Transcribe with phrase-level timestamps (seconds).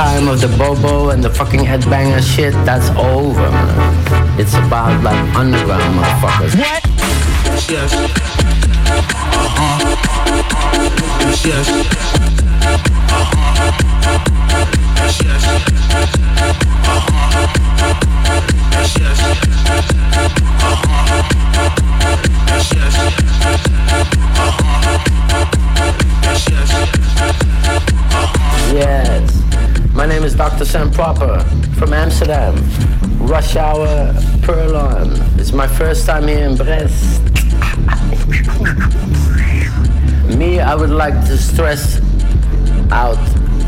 [0.00, 4.40] time of the bobo and the fucking headbanger shit, that's over, man.
[4.40, 6.54] It's about like underground motherfuckers.
[6.58, 6.82] What?
[7.68, 7.92] Yes.
[9.44, 9.76] Uh-huh.
[11.44, 11.68] Yes, yes.
[13.12, 13.68] Uh-huh.
[15.04, 15.44] Yes, yes.
[16.96, 17.50] Uh-huh.
[19.00, 20.39] Yes,
[30.60, 31.40] 100% proper
[31.76, 32.54] from Amsterdam.
[33.26, 35.12] Rush hour, Pearl on.
[35.38, 37.22] It's my first time here in Brest.
[40.36, 41.98] Me, I would like to stress
[42.92, 43.16] out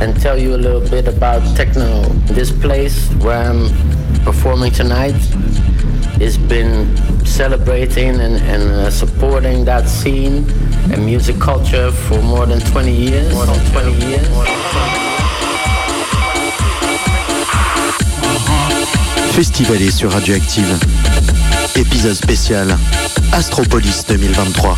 [0.03, 2.03] and tell you a little bit about techno.
[2.35, 3.69] This place where I'm
[4.23, 5.17] performing tonight
[6.21, 10.45] has been celebrating and, and uh, supporting that scene
[10.93, 13.33] and music culture for more than 20 years.
[13.33, 15.12] More than 20 years.
[19.33, 20.79] Festivalé sur Radioactive.
[21.75, 22.77] Épisode spécial
[23.33, 24.77] Astropolis 2023.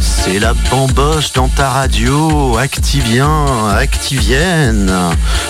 [0.00, 3.46] C'est la bamboche dans ta radio, Activien,
[3.76, 4.90] Activienne.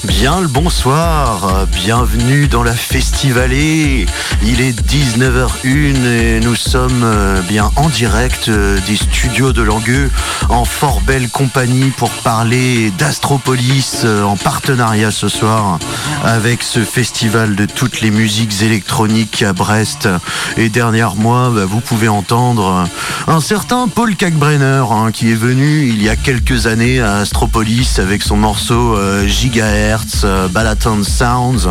[0.05, 4.07] Bien le bonsoir, bienvenue dans la Festivalée.
[4.43, 10.11] Il est 19h01 et nous sommes euh, bien en direct euh, des studios de Langueux
[10.49, 15.79] en fort belle compagnie pour parler d'Astropolis euh, en partenariat ce soir
[16.25, 20.09] avec ce festival de toutes les musiques électroniques à Brest.
[20.57, 22.87] Et dernièrement, bah, vous pouvez entendre
[23.27, 27.99] un certain Paul Kalkbrenner hein, qui est venu il y a quelques années à Astropolis
[27.99, 31.69] avec son morceau euh, Gigahertz, euh, Balaton Sounds.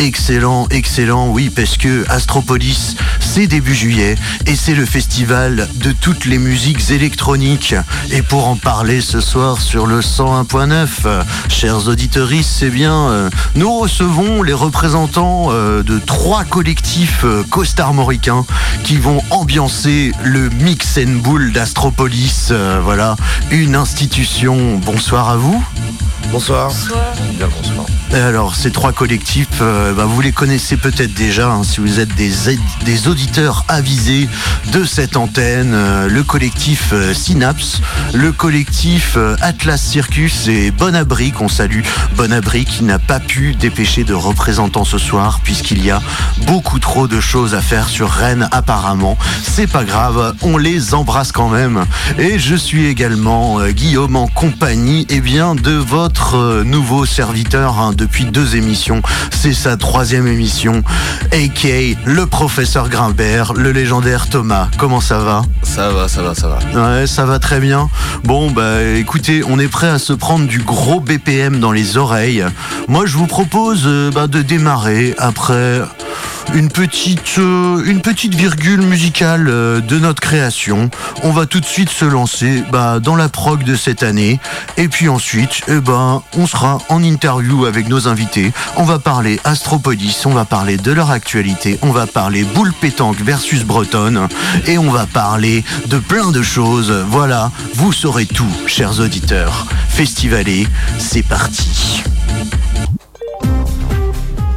[0.00, 6.24] Excellent, excellent, oui, parce que Astropolis, c'est début juillet et c'est le festival de toutes
[6.24, 7.74] les musiques électroniques.
[8.10, 13.30] Et pour en parler ce soir sur le 101.9, euh, chers auditeurs, c'est bien, euh,
[13.54, 18.46] nous recevons les représentants euh, de trois collectifs costarmoricains
[18.82, 21.83] qui vont ambiancer le Mix and Bull d'Astropolis.
[22.50, 23.14] Euh, voilà,
[23.50, 24.78] une institution.
[24.78, 25.62] Bonsoir à vous.
[26.32, 26.72] Bonsoir.
[27.36, 27.86] Bien, bonsoir.
[28.12, 32.00] Et alors, ces trois collectifs, euh, bah, vous les connaissez peut-être déjà hein, si vous
[32.00, 32.32] êtes des,
[32.84, 34.28] des auditeurs avisés
[34.72, 35.72] de cette antenne.
[35.74, 37.80] Euh, le collectif euh, Synapse,
[38.12, 41.82] le collectif euh, Atlas Circus et Bon Abri qu'on salue.
[42.16, 46.00] Bon Abri qui n'a pas pu dépêcher de représentants ce soir puisqu'il y a
[46.46, 49.18] beaucoup trop de choses à faire sur Rennes apparemment.
[49.42, 51.73] C'est pas grave, on les embrasse quand même.
[52.18, 57.78] Et je suis également euh, Guillaume en compagnie eh bien, de votre euh, nouveau serviteur
[57.78, 59.02] hein, depuis deux émissions.
[59.30, 60.82] C'est sa troisième émission,
[61.32, 62.08] a.k.a.
[62.08, 64.68] le professeur Grimbert, le légendaire Thomas.
[64.78, 65.42] Comment ça va?
[65.62, 66.98] Ça va, ça va, ça va.
[67.00, 67.88] Ouais, ça va très bien.
[68.24, 72.44] Bon, bah écoutez, on est prêt à se prendre du gros BPM dans les oreilles.
[72.88, 75.80] Moi, je vous propose euh, bah, de démarrer après
[76.52, 80.90] une petite, euh, une petite virgule musicale euh, de notre création.
[81.22, 84.40] On va tout de suite se lancer bah, dans la prog de cette année.
[84.76, 88.52] Et puis ensuite, eh ben, on sera en interview avec nos invités.
[88.76, 93.20] On va parler Astropolis, on va parler de leur actualité, on va parler boule pétanque
[93.20, 94.28] versus bretonne.
[94.66, 96.92] Et on va parler de plein de choses.
[97.08, 99.66] Voilà, vous saurez tout, chers auditeurs.
[99.88, 100.66] Festivalé,
[100.98, 102.02] c'est parti.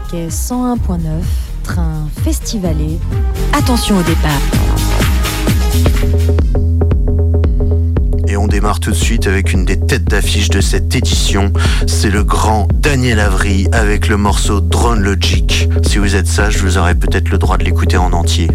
[0.10, 2.98] Quai 101.9, train festivalé.
[3.52, 4.42] Attention au départ.
[8.28, 11.52] Et on démarre tout de suite avec une des têtes d'affiche de cette édition.
[11.86, 15.68] C'est le grand Daniel Avry avec le morceau Drone Logic.
[15.86, 18.50] Si vous êtes sage, vous aurez peut-être le droit de l'écouter en entier.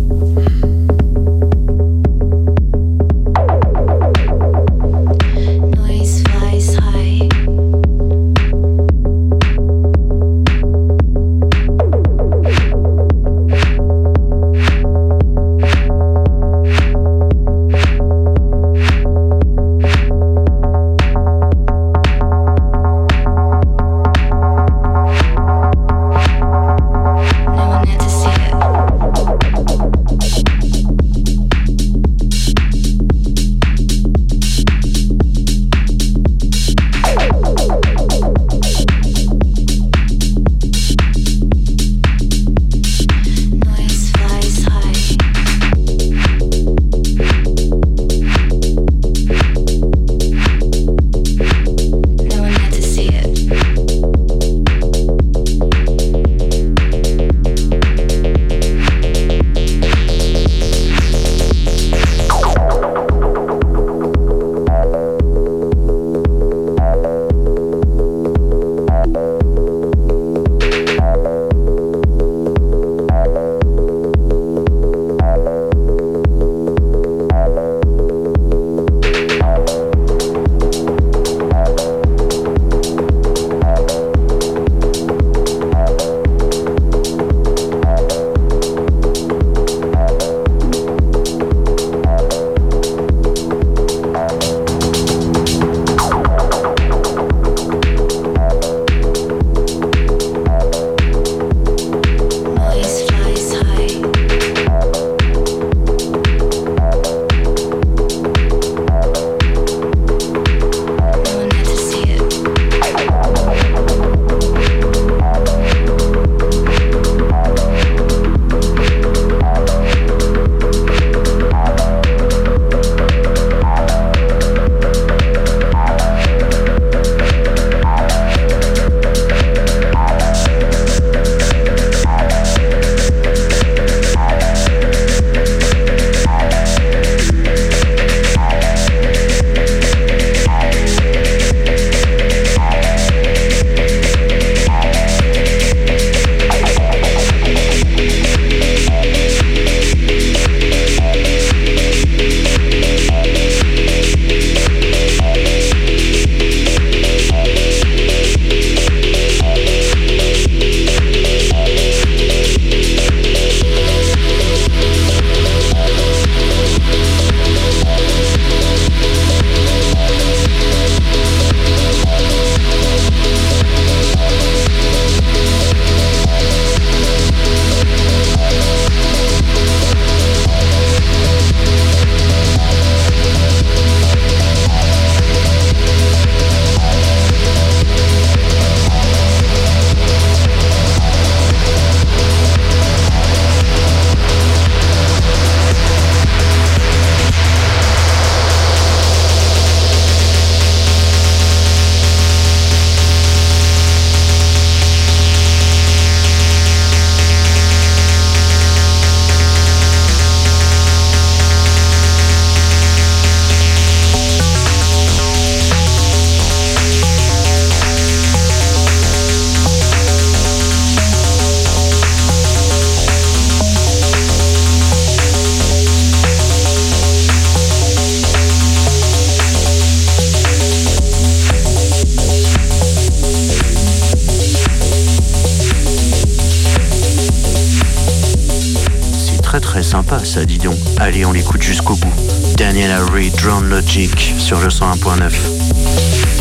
[240.32, 240.78] Ça, dis donc.
[240.98, 242.12] Allez, on l'écoute jusqu'au bout.
[242.56, 246.31] Daniel Avery, Drone Logic sur le 101.9.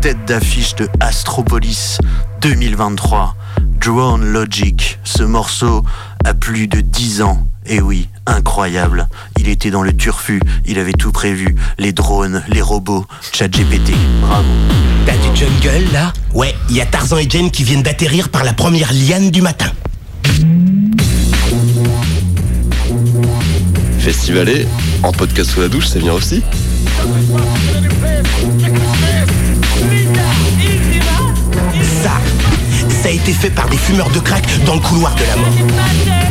[0.00, 1.98] têtes d'affiche de Astropolis
[2.40, 3.36] 2023,
[3.80, 4.98] Drone Logic.
[5.04, 5.84] Ce morceau
[6.24, 7.46] a plus de 10 ans.
[7.66, 9.08] Et oui, incroyable.
[9.38, 11.54] Il était dans le turfu, il avait tout prévu.
[11.78, 13.92] Les drones, les robots, ChatGPT.
[14.22, 14.48] Bravo.
[15.04, 16.14] T'as du jungle là?
[16.32, 19.42] Ouais, il y a Tarzan et Jane qui viennent d'atterrir par la première liane du
[19.42, 19.70] matin.
[23.98, 24.66] Festivalé,
[25.02, 26.42] en podcast sous la douche, c'est bien aussi
[33.02, 36.29] ça a été fait par des fumeurs de crack dans le couloir de la mort.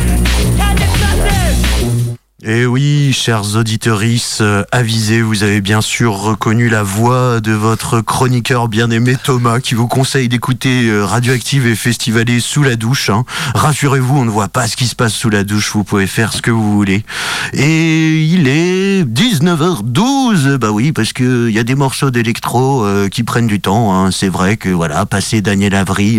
[2.52, 4.00] Eh oui, chers auditeurs,
[4.40, 9.76] euh, avisés, vous avez bien sûr reconnu la voix de votre chroniqueur bien-aimé Thomas qui
[9.76, 13.08] vous conseille d'écouter euh, Radioactive et Festivalé sous la douche.
[13.08, 13.24] Hein.
[13.54, 16.32] Rassurez-vous, on ne voit pas ce qui se passe sous la douche, vous pouvez faire
[16.32, 17.04] ce que vous voulez.
[17.52, 23.22] Et il est 19h12, bah oui, parce qu'il y a des morceaux d'électro euh, qui
[23.22, 23.94] prennent du temps.
[23.94, 24.10] Hein.
[24.10, 26.18] C'est vrai que voilà, passer Daniel Avry,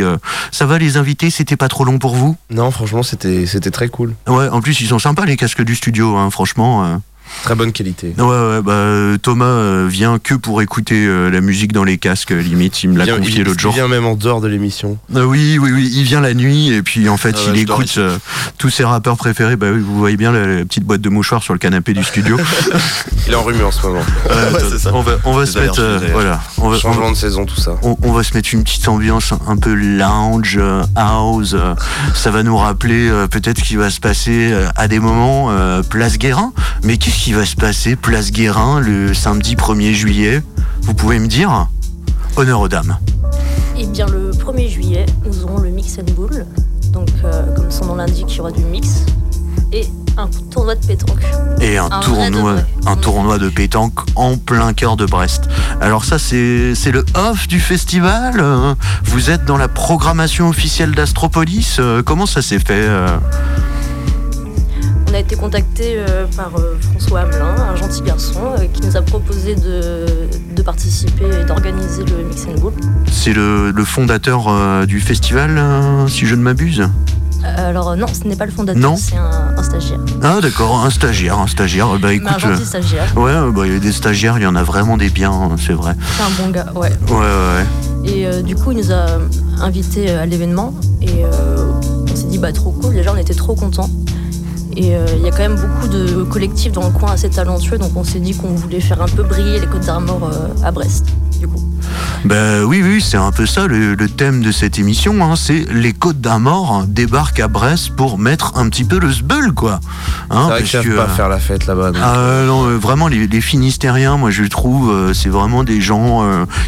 [0.54, 2.38] ça va les invités, c'était pas trop long pour vous?
[2.50, 4.14] Non, franchement, c'était très cool.
[4.28, 6.16] Ouais, en plus ils sont sympas les casques du studio.
[6.21, 7.02] Hein, franchement.
[7.40, 7.44] Euh.
[7.44, 8.14] Très bonne qualité.
[8.18, 12.32] Ouais, ouais bah, Thomas euh, vient que pour écouter euh, la musique dans les casques,
[12.32, 12.84] limite.
[12.84, 13.74] Il me l'a confié l'autre jour.
[13.74, 14.98] Il vient même en dehors de l'émission.
[15.10, 15.92] oui, oui, oui.
[15.94, 18.00] Il vient la nuit et puis en fait, ah il écoute
[18.58, 19.56] tous ses rappeurs préférés.
[19.56, 22.38] Bah, vous voyez bien la, petite boîte de mouchoirs sur le canapé du studio.
[23.28, 24.02] il est enrhumé en ce moment.
[24.94, 25.82] On va, on va se mettre.
[26.12, 26.42] voilà.
[26.58, 27.76] On va, Changement de saison, tout ça.
[27.82, 30.60] On, va se mettre une petite ambiance un peu lounge,
[30.96, 31.56] house.
[32.14, 35.52] ça va nous rappeler peut-être qu'il va se passer à des moments
[35.90, 36.54] Place Guérin.
[36.84, 40.42] Mais qu'est-ce qui va se passer place Guérin le samedi 1er juillet
[40.82, 41.68] Vous pouvez me dire
[42.36, 42.98] Honneur aux dames.
[43.78, 46.48] Eh bien, le 1er juillet, nous aurons le Mix and Bull.
[46.92, 49.06] Donc, euh, comme son nom l'indique, il y aura du mix
[49.72, 49.88] et
[50.18, 51.22] un tournoi de pétanque.
[51.62, 52.56] Et un, Un tournoi,
[52.88, 55.44] un tournoi de pétanque en plein cœur de Brest.
[55.80, 58.44] Alors ça, c'est le off du festival.
[59.04, 61.78] Vous êtes dans la programmation officielle d'Astropolis.
[61.78, 63.16] euh, Comment ça s'est fait euh
[65.12, 68.96] On a été contacté euh, par euh, François Hamelin, un gentil garçon, euh, qui nous
[68.96, 70.06] a proposé de,
[70.56, 72.72] de participer et d'organiser le Mix and Bowl.
[73.12, 75.62] C'est le, le fondateur du festival,
[76.08, 76.84] si je ne m'abuse?
[77.44, 78.96] Alors non, ce n'est pas le fondateur, Non?
[78.96, 80.00] c'est un, un stagiaire.
[80.24, 81.88] Ah d'accord, un stagiaire, un stagiaire.
[82.00, 83.12] Bah un écoute, gentil stagiaire.
[83.18, 85.56] ouais, bah, il y a des stagiaires, il y en a vraiment des biens, hein,
[85.58, 85.94] c'est vrai.
[86.18, 86.92] C'est un bon gars, ouais.
[87.10, 87.66] Ouais, ouais.
[88.06, 89.08] Et euh, du coup, il nous a
[89.60, 91.72] invités à l'événement et euh,
[92.10, 92.94] on s'est dit bah trop cool.
[92.94, 93.90] Déjà, on était trop contents.
[94.76, 97.78] Et euh, il y a quand même beaucoup de collectifs dans le coin assez talentueux,
[97.78, 100.72] donc on s'est dit qu'on voulait faire un peu briller les Côtes d'Armor euh, à
[100.72, 101.08] Brest.
[102.24, 105.24] Ben oui, oui, c'est un peu ça le, le thème de cette émission.
[105.24, 109.54] hein, c'est les Côtes d'Armor débarquent à Brest pour mettre un petit peu le sbeul,
[109.54, 109.80] quoi.
[110.30, 111.92] Hein, C'est vrai parce que, pas euh, faire la fête là-bas.
[112.02, 115.82] Ah euh, non, euh, vraiment les, les Finistériens, moi je trouve, euh, c'est vraiment des
[115.82, 116.02] gens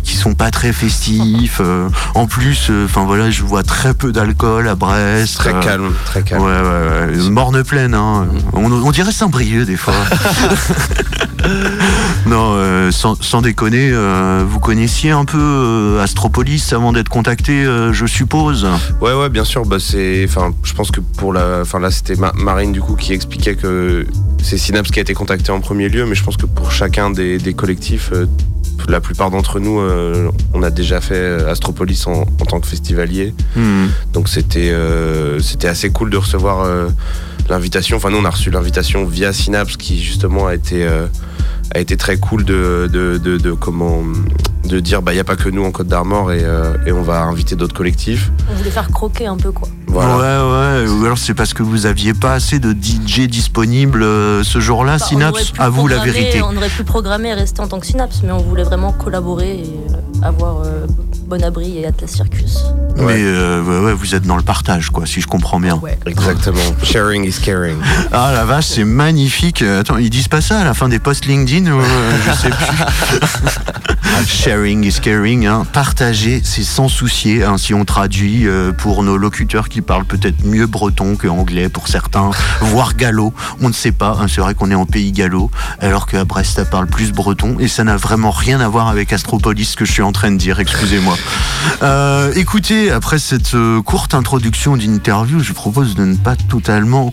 [0.04, 1.62] qui sont pas très festifs.
[2.16, 5.38] en plus, enfin voilà, je vois très peu d'alcool à Brest.
[5.38, 6.42] Très calme, très Ouais, calme.
[6.42, 7.30] ouais, ouais.
[7.30, 8.26] Morne pleine, hein.
[8.54, 9.94] On, on dirait Saint-Brieuc des fois.
[12.26, 12.58] non,
[12.92, 13.92] sans, sans déconner,
[14.48, 18.68] vous connaissiez un peu euh, Astropolis avant d'être contacté, euh, je suppose.
[19.02, 19.66] Ouais, ouais, bien sûr.
[19.66, 22.96] Bah, c'est, enfin, je pense que pour la, enfin là, c'était Ma- Marine du coup
[22.96, 24.06] qui expliquait que
[24.42, 27.10] c'est Synapse qui a été contacté en premier lieu, mais je pense que pour chacun
[27.10, 28.26] des, des collectifs, euh,
[28.90, 33.34] la plupart d'entre nous, euh, on a déjà fait Astropolis en, en tant que festivalier.
[33.56, 33.86] Hmm.
[34.12, 36.90] Donc c'était, euh, c'était assez cool de recevoir euh,
[37.50, 37.98] l'invitation.
[37.98, 40.86] Enfin, nous, on a reçu l'invitation via Synapse, qui justement a été,
[41.72, 44.02] a été très cool de, de, de, de comment,
[44.66, 46.92] de dire, bah, il n'y a pas que nous en Côte d'Armor et, euh, et
[46.92, 48.32] on va inviter d'autres collectifs.
[48.52, 49.68] on voulait faire croquer un peu quoi.
[49.88, 50.18] Voilà.
[50.18, 54.44] Ouais, ouais, ou alors c'est parce que vous aviez pas assez de DJ disponibles euh,
[54.44, 56.42] ce jour-là, aurait Synapse À vous la vérité.
[56.42, 59.60] On aurait pu programmer et rester en tant que Synapse, mais on voulait vraiment collaborer
[59.60, 60.86] et euh, avoir euh,
[61.34, 62.58] Bon Abri et Atlas Circus.
[62.96, 63.06] Ouais.
[63.16, 65.78] Mais euh, ouais, vous êtes dans le partage, quoi, si je comprends bien.
[65.78, 65.98] Ouais.
[66.06, 66.60] Exactement.
[66.84, 67.78] Sharing is caring.
[68.12, 69.64] Ah la vache, c'est magnifique.
[69.64, 72.32] Euh, Attends, ils disent pas ça à la fin des posts LinkedIn ou, euh, Je
[72.34, 74.28] sais plus.
[74.28, 75.48] Sharing is caring.
[75.48, 75.66] Hein.
[75.74, 77.44] Partager, c'est sans soucier.
[77.44, 81.68] Hein, si on traduit euh, pour nos locuteurs qui parlent peut-être mieux breton que anglais
[81.70, 82.30] pour certains,
[82.62, 83.34] voire gallo.
[83.60, 84.20] On ne sait pas.
[84.22, 84.28] hein.
[84.30, 85.50] c'est vrai qu'on est en pays gallo,
[85.80, 87.58] alors qu'à Brest, ça parle plus breton.
[87.60, 90.30] Et ça n'a vraiment rien à voir avec Astropolis, ce que je suis en train
[90.30, 90.60] de dire.
[90.60, 91.16] Excusez-moi.
[91.82, 97.12] Euh, écoutez, après cette euh, courte introduction d'interview, je propose de ne pas totalement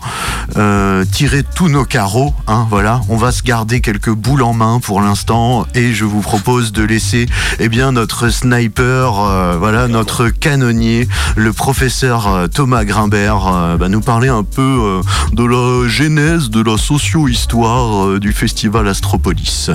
[0.57, 2.33] euh, tirer tous nos carreaux.
[2.47, 6.21] Hein, voilà, on va se garder quelques boules en main pour l'instant, et je vous
[6.21, 7.27] propose de laisser,
[7.59, 14.27] eh bien, notre sniper, euh, voilà, notre canonnier, le professeur Thomas Grimbert, bah, nous parler
[14.29, 15.01] un peu euh,
[15.33, 19.69] de la genèse, de la socio-histoire euh, du festival Astropolis.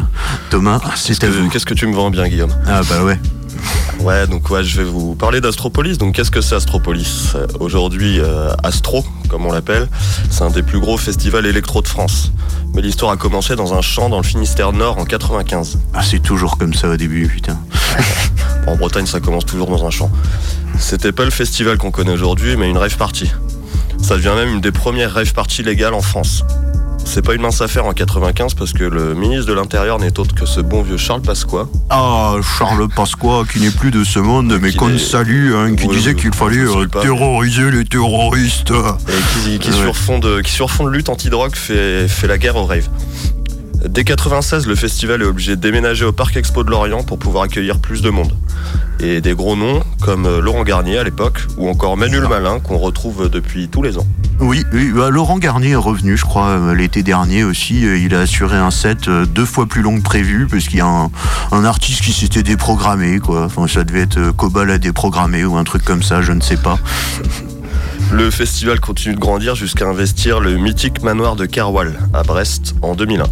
[0.50, 1.48] Thomas, c'est à Que- vous.
[1.48, 2.52] Qu'est-ce que tu me vends bien, Guillaume?
[2.66, 3.18] Ah bah ouais.
[4.00, 5.98] Ouais, donc ouais, je vais vous parler d'Astropolis.
[5.98, 7.32] Donc qu'est-ce que c'est Astropolis?
[7.34, 9.88] Euh, Aujourd'hui, euh, Astro, comme on l'appelle,
[10.30, 12.32] c'est un des plus gros festivals électro de France.
[12.74, 15.78] Mais l'histoire a commencé dans un champ dans le Finistère Nord en 95.
[15.94, 17.58] Ah, c'est toujours comme ça au début, putain.
[18.66, 20.10] En Bretagne, ça commence toujours dans un champ.
[20.80, 23.30] C'était pas le festival qu'on connaît aujourd'hui, mais une rave party.
[24.02, 26.42] Ça devient même une des premières rave parties légales en France.
[27.08, 30.34] C'est pas une mince affaire en 95 parce que le ministre de l'Intérieur n'est autre
[30.34, 34.58] que ce bon vieux Charles Pasqua, Ah, Charles Pasqua, qui n'est plus de ce monde,
[34.60, 38.70] mais qu'on salue, hein, qui Oui, disait qu'il fallait euh, terroriser les terroristes.
[38.72, 39.76] et qui, qui, Ouais.
[39.76, 42.88] sur fond de, qui sur fond de lutte anti-drogue fait, fait la guerre au rave.
[43.84, 47.44] Dès 96, le festival est obligé de déménager au Parc Expo de Lorient pour pouvoir
[47.44, 48.32] accueillir plus de monde.
[49.00, 52.58] Et des gros noms comme euh, Laurent Garnier à l'époque, ou encore Manu le Malin
[52.58, 54.06] qu'on retrouve depuis tous les ans.
[54.40, 57.86] Oui, oui, bah, Laurent Garnier est revenu, je crois, euh, l'été dernier aussi.
[57.86, 60.78] Euh, Il a assuré un set euh, deux fois plus long que prévu, parce qu'il
[60.78, 61.10] y a un,
[61.52, 63.44] un artiste qui s'était déprogrammé, quoi.
[63.44, 66.40] Enfin, ça devait être euh, Cobal à déprogrammer ou un truc comme ça, je ne
[66.40, 66.78] sais pas.
[68.12, 72.94] Le festival continue de grandir jusqu'à investir le mythique manoir de Kerwal à Brest en
[72.94, 73.24] 2001.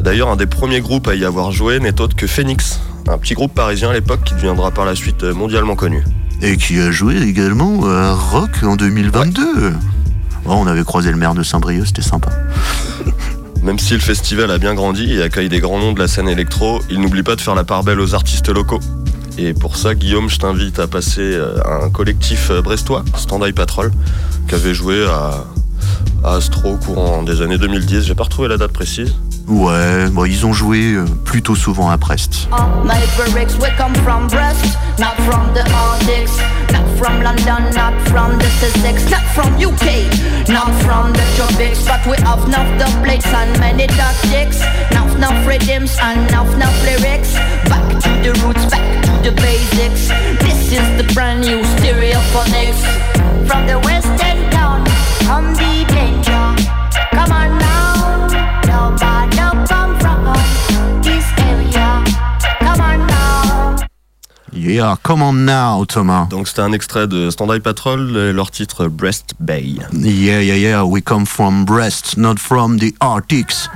[0.00, 3.34] D'ailleurs, un des premiers groupes à y avoir joué n'est autre que Phoenix, un petit
[3.34, 6.04] groupe parisien à l'époque qui deviendra par la suite mondialement connu.
[6.42, 9.72] Et qui a joué également à Rock en 2022.
[10.44, 12.30] Oh, on avait croisé le maire de Saint-Brieuc, c'était sympa.
[13.62, 16.28] Même si le festival a bien grandi et accueille des grands noms de la scène
[16.28, 18.80] électro, il n'oublie pas de faire la part belle aux artistes locaux.
[19.36, 23.42] Et pour ça, Guillaume, je t'invite à passer euh, à un collectif euh, brestois, Stand
[23.44, 23.92] Eye Patrol,
[24.48, 25.44] qui avait joué à,
[26.24, 28.04] à Astro au courant des années 2010.
[28.04, 29.14] J'ai pas retrouvé la date précise.
[29.48, 32.48] Ouais, ils ont joué euh, plutôt souvent à Brest.
[35.28, 36.38] From the Nordics,
[36.72, 39.86] not from London, not from the Sussex, not from UK,
[40.48, 44.60] not from the aerobics, but we have enough the plates and many tactics.
[44.90, 47.34] Enough, enough rhythms and enough, enough lyrics.
[47.68, 50.08] Back to the roots, back to the basics.
[50.40, 52.80] This is the brand new stereophonics.
[53.46, 54.84] From the western town,
[55.26, 56.44] come the danger.
[57.12, 57.77] Come on now,
[64.52, 66.26] Yeah, come on now, Thomas.
[66.30, 68.00] Donc c'était un extrait de Stand Patrol
[68.32, 69.76] leur titre Breast Bay.
[69.92, 73.68] Yeah, yeah, yeah, we come from Brest, not from the Arctics.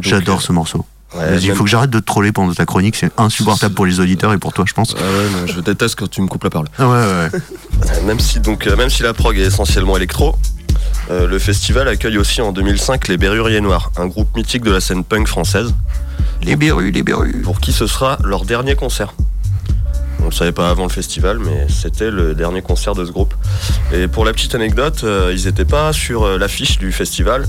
[0.00, 0.84] J'adore euh, ce morceau.
[1.14, 3.74] ouais, Vas-y, il même- faut que j'arrête de te troller pendant ta chronique, c'est insupportable
[3.74, 4.92] pour les auditeurs et pour toi, je pense.
[4.94, 6.68] Ouais, non, je déteste quand tu me coupes la parole.
[6.78, 8.02] Ah ouais, ouais, ouais.
[8.06, 10.34] Même si, donc, euh, même si la prog est essentiellement électro,
[11.10, 14.80] euh, le festival accueille aussi en 2005 les Berruriers Noirs, un groupe mythique de la
[14.80, 15.74] scène punk française,
[16.42, 17.42] Les berrues, les berrues.
[17.42, 19.14] pour qui ce sera leur dernier concert.
[20.20, 23.34] On le savait pas avant le festival, mais c'était le dernier concert de ce groupe.
[23.92, 27.46] Et pour la petite anecdote, euh, ils n'étaient pas sur euh, l'affiche du festival.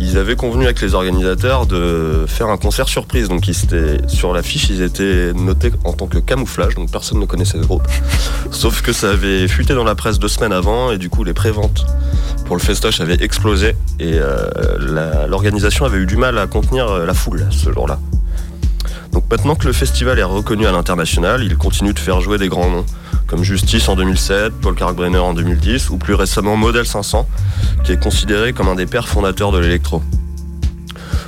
[0.00, 3.28] Ils avaient convenu avec les organisateurs de faire un concert surprise.
[3.28, 7.26] Donc ils étaient sur l'affiche, ils étaient notés en tant que camouflage, donc personne ne
[7.26, 7.86] connaissait ce groupe.
[8.50, 11.34] Sauf que ça avait fuité dans la presse deux semaines avant, et du coup les
[11.34, 11.86] préventes
[12.46, 17.04] pour le festoche avaient explosé, et euh, l'organisation avait eu du mal à contenir euh,
[17.04, 17.98] la foule ce jour-là.
[19.12, 22.48] Donc maintenant que le festival est reconnu à l'international, il continue de faire jouer des
[22.48, 22.86] grands noms,
[23.26, 27.26] comme Justice en 2007, Paul Kalkbrenner en 2010, ou plus récemment Model 500,
[27.84, 30.02] qui est considéré comme un des pères fondateurs de l'électro.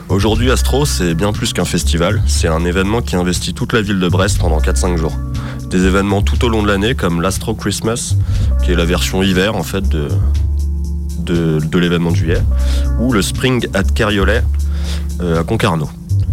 [0.08, 4.00] Aujourd'hui, Astro, c'est bien plus qu'un festival, c'est un événement qui investit toute la ville
[4.00, 5.16] de Brest pendant 4-5 jours.
[5.68, 8.16] Des événements tout au long de l'année, comme l'Astro Christmas,
[8.64, 10.08] qui est la version hiver en fait de,
[11.18, 12.42] de, de l'événement de juillet,
[12.98, 14.42] ou le Spring at Cariolet
[15.20, 15.88] euh, à Concarneau.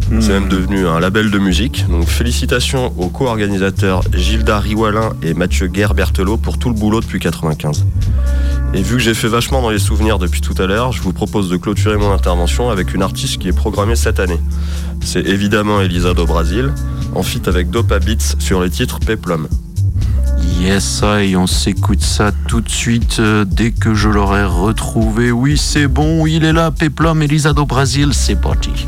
[0.09, 1.85] C'est même devenu un label de musique.
[1.89, 7.85] Donc félicitations aux co-organisateurs Gilda Riwalin et Mathieu Guerre-Berthelot pour tout le boulot depuis 95.
[8.73, 11.13] Et vu que j'ai fait vachement dans les souvenirs depuis tout à l'heure, je vous
[11.13, 14.39] propose de clôturer mon intervention avec une artiste qui est programmée cette année.
[15.03, 16.71] C'est évidemment Elisa do Brasil,
[17.13, 19.47] en feat avec Dopa Beats sur le titre Peplum.
[20.59, 25.31] Yes, I, on s'écoute ça tout de suite euh, dès que je l'aurai retrouvé.
[25.31, 28.87] Oui, c'est bon, il est là, Peplum, Elisa do Brasil, c'est parti.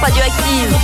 [0.00, 0.76] Radioactive.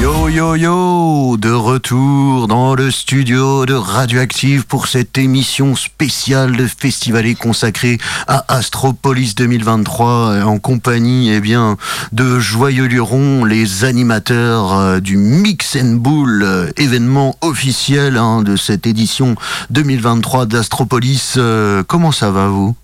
[0.00, 6.66] Yo yo yo De retour dans le studio de Radioactive pour cette émission spéciale de
[6.66, 11.76] Festivalet consacrée à Astropolis 2023 euh, en compagnie eh bien,
[12.12, 18.56] de Joyeux Luron, les animateurs euh, du Mix and Bull, euh, événement officiel hein, de
[18.56, 19.34] cette édition
[19.70, 21.34] 2023 d'Astropolis.
[21.36, 22.76] Euh, comment ça va vous?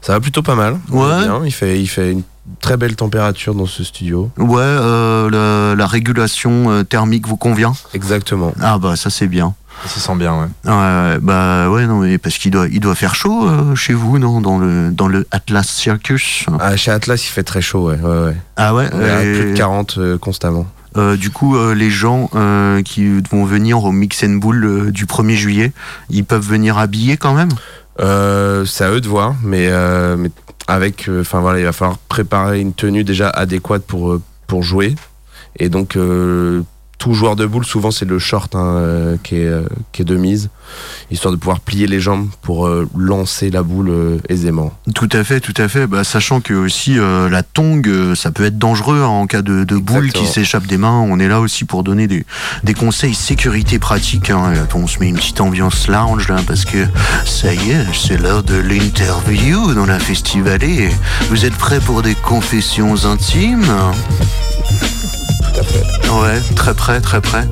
[0.00, 0.78] Ça va plutôt pas mal.
[0.90, 1.24] Ouais.
[1.24, 1.42] bien.
[1.44, 2.22] Il fait, il fait une
[2.60, 4.30] très belle température dans ce studio.
[4.38, 8.52] Ouais, euh, la, la régulation euh, thermique vous convient Exactement.
[8.60, 9.54] Ah bah ça c'est bien.
[9.84, 10.46] Ça sent bien, ouais.
[10.64, 13.92] Ouais, ouais, bah ouais, non, mais parce qu'il doit, il doit faire chaud euh, chez
[13.92, 16.46] vous, non dans le, dans le Atlas Circus.
[16.58, 18.00] Ah, chez Atlas, il fait très chaud, ouais.
[18.00, 18.36] ouais, ouais.
[18.56, 20.66] Ah ouais On est à et, plus de 40 euh, constamment.
[20.96, 24.90] euh, Du coup, euh, les gens euh, qui vont venir au Mix and Bull euh,
[24.90, 25.72] du 1er juillet,
[26.08, 27.50] ils peuvent venir habillés quand même?
[28.00, 30.30] Euh, c'est à eux de voir, mais, euh, mais
[30.66, 34.94] avec, enfin voilà, il va falloir préparer une tenue déjà adéquate pour euh, pour jouer.
[35.58, 36.62] Et donc euh,
[36.98, 40.04] tout joueur de boule, souvent c'est le short hein, euh, qui, est, euh, qui est
[40.04, 40.48] de mise,
[41.10, 44.72] histoire de pouvoir plier les jambes pour euh, lancer la boule aisément.
[44.94, 45.86] Tout à fait, tout à fait.
[45.86, 49.76] Bah, sachant que aussi la tongue, ça peut être dangereux hein, en cas de, de
[49.76, 51.00] boule qui s'échappe des mains.
[51.08, 52.24] On est là aussi pour donner des,
[52.64, 54.30] des conseils sécurité pratiques.
[54.30, 54.52] Hein.
[54.74, 56.86] On se met une petite ambiance lounge là parce que
[57.24, 60.90] ça y est, c'est l'heure de l'interview dans la festivalée.
[61.30, 63.66] Vous êtes prêts pour des confessions intimes?
[65.56, 67.46] Ouais, très près, très près.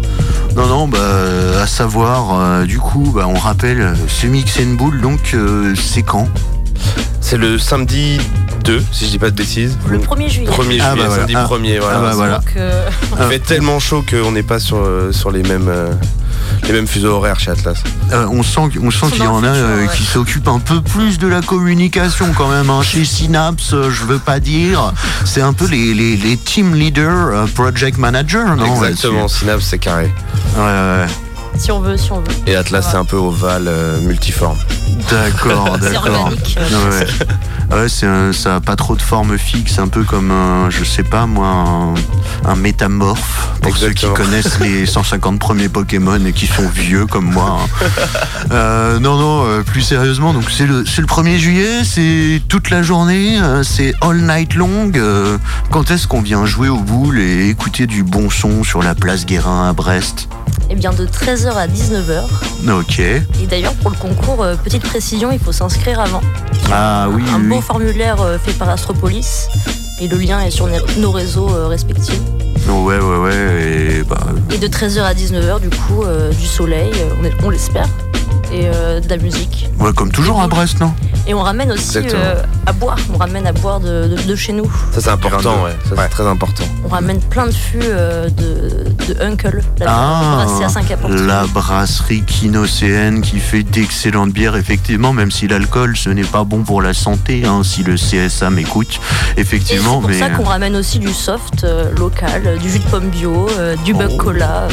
[0.57, 4.59] Non, non, bah, euh, à savoir, euh, du coup, bah, on rappelle, euh, ce mix
[4.61, 5.37] and bull, donc,
[5.77, 6.29] c'est quand?
[7.21, 8.19] C'est le samedi
[8.65, 9.77] 2, si je dis pas de bêtises.
[9.89, 10.51] Le 1er juillet.
[10.51, 11.17] 1er juillet, Ah, bah, voilà.
[11.17, 11.47] samedi Ah.
[11.51, 11.99] 1er, voilà.
[11.99, 12.39] Ah, bah, voilà.
[12.39, 12.89] Donc, euh,
[13.21, 15.91] Il fait tellement chaud qu'on n'est pas sur, euh, sur les mêmes euh,
[16.65, 17.83] les mêmes fuseaux horaires chez Atlas.
[18.13, 19.93] Euh, on sent, on sent qu'il y en a euh, ouais.
[19.97, 22.69] qui s'occupent un peu plus de la communication quand même.
[22.71, 22.83] hein.
[22.83, 24.93] Chez Synapse, euh, je veux pas dire.
[25.25, 29.79] C'est un peu les, les, les team leaders, euh, project manager, non Exactement, Synapse c'est
[29.79, 30.13] carré.
[30.57, 31.07] Ouais, ouais,
[31.57, 32.25] si on veut, si on veut.
[32.47, 34.59] Et Atlas c'est un peu ovale, euh, multiforme.
[35.11, 36.31] D'accord, d'accord.
[36.31, 37.07] Ouais.
[37.73, 41.27] Un- ça a pas trop de forme fixe, un peu comme un, je sais pas
[41.27, 41.95] moi, un,
[42.49, 43.49] un métamorphe.
[43.63, 47.59] Pour ceux qui connaissent les 150 premiers Pokémon et qui sont vieux comme moi.
[47.61, 47.87] hein.
[48.53, 52.71] Euh, non, non, euh, plus sérieusement, donc c'est le, c'est le 1er juillet, c'est toute
[52.71, 54.91] la journée, euh, c'est all night long.
[55.71, 59.27] quand est-ce qu'on vient jouer au boule et écouter du bon son sur la place
[59.27, 60.29] Guérin à Brest?
[60.71, 62.23] Eh bien, de 13h à 19h.
[62.71, 62.99] Ok.
[62.99, 66.21] Et d'ailleurs, pour le concours, euh, petite précision, il faut s'inscrire avant.
[66.73, 67.63] Ah oui, Un oui, beau oui.
[67.63, 69.49] formulaire euh, fait par Astropolis.
[70.01, 72.21] Et le lien est sur nos- nos réseaux euh, respectifs.
[72.69, 73.35] Ouais, ouais, ouais.
[74.01, 74.17] Et bah,
[74.53, 77.87] Et de 13h à 19h, du coup, euh, du soleil, euh, on, l'espère.
[78.53, 79.69] Et euh, de la musique.
[79.81, 80.93] ouais, comme toujours à Brest, non?
[81.27, 82.35] Et on ramène aussi euh,
[82.67, 82.99] à boire.
[83.13, 84.71] On ramène à boire de, de- de chez nous.
[84.93, 85.71] Ça c'est important, ouais.
[85.89, 86.03] Ça Ouais.
[86.03, 86.65] c'est très important.
[86.85, 89.63] On ramène plein de fûts euh, de, de Uncle.
[89.81, 91.09] La Ah, à 5 apports.
[91.11, 96.63] la brasserie Quinocéenne qui fait d'excellentes bières, effectivement, même si l'alcool ce n'est pas bon
[96.63, 99.01] pour la santé, hein, si le CSA m'écoute, Et
[99.37, 100.01] c'est effectivement.
[100.01, 103.49] pour mais ça qu'on ramène aussi du soft euh, local, du jus de pomme bio,
[103.59, 104.17] euh, du bug Oh.
[104.17, 104.69] cola, euh,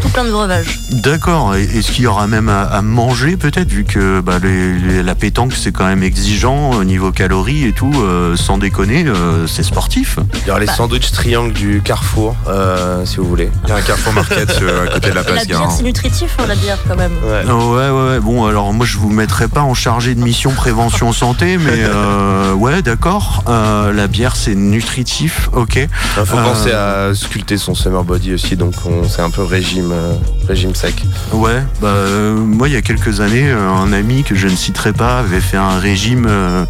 [0.00, 0.80] tout plein de breuvages.
[0.90, 1.54] d'accord.
[1.56, 5.02] Et- Est-ce qu'il y aura même à, à manger peut-être, vu que bah, les- les-
[5.02, 9.46] la pétanque c'est quand même exigeant au niveau calories et tout, euh, sans déconner, euh,
[9.46, 10.18] c'est sportif.
[10.42, 10.74] Il y aura les Bah.
[10.74, 13.50] sandwichs triangles du Carrefour, euh, si vous voulez.
[13.64, 15.70] Il y a un Carrefour Market euh, à côté de la La place bière, Guérin.
[15.70, 17.12] c'est nutritif, hein, la bière quand même.
[17.24, 17.42] Ouais.
[17.48, 18.20] Oh, ouais, ouais, ouais.
[18.20, 22.52] Bon, alors moi je vous mettrai pas en chargé de mission prévention santé, mais euh,
[22.54, 23.44] ouais, d'accord.
[23.48, 25.76] Euh, la bière c'est nutritif, ok.
[25.76, 25.88] Il
[26.26, 29.90] faut Euh, penser à sculpter son summer body aussi, donc on- c'est un peu régime,
[29.92, 30.12] euh,
[30.48, 30.94] régime sec.
[31.32, 34.56] Ouais, bah euh, moi il y a quelques années, euh, un ami que je ne
[34.56, 36.64] citerai pas avait fait un régime euh,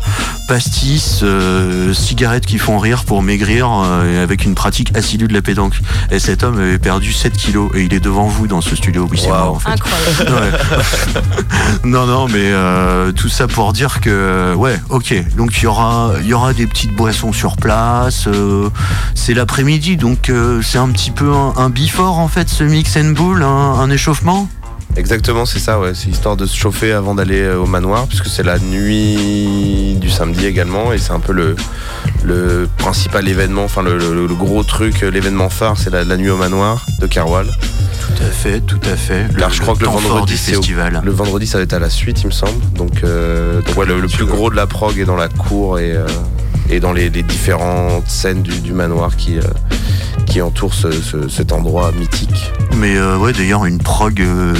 [0.48, 5.42] pastis, euh, cigarettes qui font rire pour maigrir, euh, avec une pratique assidue de la
[5.42, 5.74] pétanque.
[6.10, 9.08] Et cet homme avait perdu 7 kilos et il est devant vous dans ce studio.
[9.10, 9.34] Oui, c'est Wow.
[9.34, 9.70] moi en fait.
[9.70, 10.52] Incroyable.
[10.52, 10.58] Ouais.
[11.84, 15.14] non, non, mais euh, tout ça pour dire que, ouais, ok.
[15.36, 18.26] Donc il y aura, il y aura des petites boissons sur place.
[18.26, 18.68] euh,
[19.14, 22.96] c'est l'après-midi, donc euh, c'est un petit peu un, un before en fait, ce mix
[22.96, 24.48] and bull, un, un échauffement.
[24.94, 25.92] Exactement, c'est ça, ouais.
[25.94, 30.10] C'est histoire de se chauffer avant d'aller euh, au manoir, puisque c'est la nuit du
[30.10, 31.56] samedi également, et c'est un peu le,
[32.24, 36.16] le principal événement, enfin le, le- le gros truc, euh, l'événement phare, c'est la, la
[36.18, 37.46] nuit au manoir de Carwal.
[37.46, 39.26] Tout à fait, tout à fait.
[39.38, 40.52] Car je crois que le vendredi, c'est.
[41.02, 42.60] Le vendredi, ça va être à la suite, il me semble.
[42.76, 45.78] Donc, euh, donc ouais, le, le plus gros de la prog est dans la cour
[45.78, 46.04] et, euh,
[46.70, 49.42] et dans les, les différentes scènes du, du manoir qui, euh,
[50.26, 52.50] qui entourent ce- ce- cet endroit mythique.
[52.76, 54.54] Mais euh, ouais, d'ailleurs, une prog euh,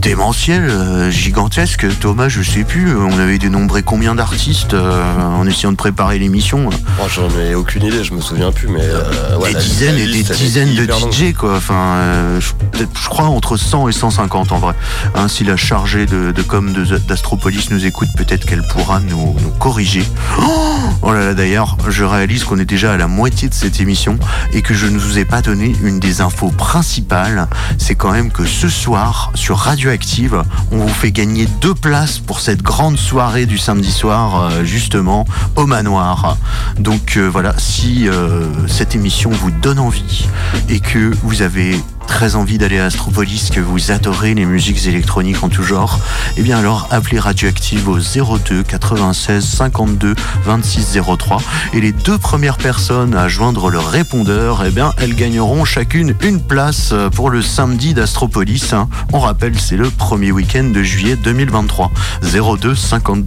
[0.00, 1.86] démentiel, euh, gigantesque.
[2.00, 6.68] Thomas, je sais plus, on avait dénombré combien d'artistes euh, en essayant de préparer l'émission
[7.00, 8.82] Oh, J'en ai aucune idée, je me souviens plus, mais.
[8.82, 10.84] euh, ouais, Des dizaines et des dizaines de.
[10.84, 11.56] DJ, quoi.
[11.56, 14.74] Enfin, euh, je, crois entre 100 et 150 en vrai.
[15.14, 16.72] Hein, si la chargée de, de com
[17.08, 20.04] d'Astropolis nous écoute, peut-être qu'elle pourra nous, nous corriger.
[20.40, 21.55] Oh, oh là là, d'ailleurs,
[21.88, 24.18] je réalise qu'on est déjà à la moitié de cette émission
[24.52, 27.48] et que je ne vous ai pas donné une des infos principales.
[27.78, 32.40] C'est quand même que ce soir, sur Radioactive, on vous fait gagner deux places pour
[32.40, 36.36] cette grande soirée du samedi soir, euh, justement, au manoir.
[36.78, 40.28] Donc euh, voilà, si euh, cette émission vous donne envie
[40.68, 45.42] et que vous avez très envie d'aller à Astropolis, que vous adorez les musiques électroniques
[45.42, 45.98] en tout genre,
[46.36, 50.14] eh bien alors appelez Radioactive au 02 96 52
[50.44, 51.42] 26 03
[51.74, 56.40] et les deux premières personnes à joindre le répondeur, eh bien elles gagneront chacune une
[56.40, 58.72] place pour le samedi d'Astropolis.
[58.72, 58.88] hein.
[59.12, 61.90] On rappelle, c'est le premier week-end de juillet 2023.
[62.22, 63.24] 02 50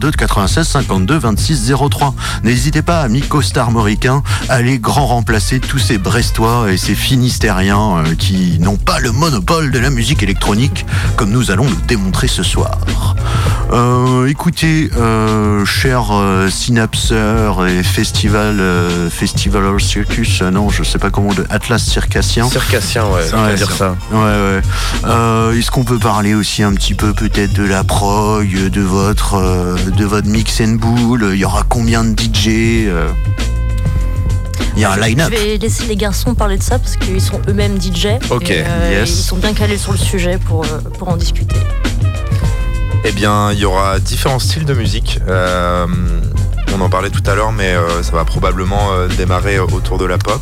[0.00, 2.14] 02 96 52 26 03.
[2.44, 8.07] N'hésitez pas, amis costarmoricains, à aller grand remplacer tous ces Brestois et ces Finistériens euh,
[8.16, 12.42] qui n'ont pas le monopole de la musique électronique, comme nous allons le démontrer ce
[12.42, 12.78] soir.
[13.72, 20.98] Euh, écoutez, euh, chers euh, synapseurs et festival, euh, festivaler circus, euh, non, je sais
[20.98, 22.48] pas comment, de Atlas circassien.
[22.48, 23.94] Circassien, ouais, va Ouais, dire ça.
[24.10, 24.60] Ouais, ouais.
[25.04, 29.34] Euh, Est-ce qu'on peut parler aussi un petit peu peut-être de la prog, de votre,
[29.34, 31.30] euh, de votre mix and boule?
[31.34, 33.08] Il y aura combien de DJ euh?
[34.76, 35.30] Il y a un Je line-up.
[35.30, 38.08] vais laisser les garçons parler de ça parce qu'ils sont eux-mêmes DJ.
[38.30, 39.10] Ok, et, euh, yes.
[39.10, 41.56] Ils sont bien calés sur le sujet pour, euh, pour en discuter.
[43.04, 45.20] Eh bien, il y aura différents styles de musique.
[45.28, 45.86] Euh,
[46.76, 50.18] on en parlait tout à l'heure, mais euh, ça va probablement démarrer autour de la
[50.18, 50.40] pop.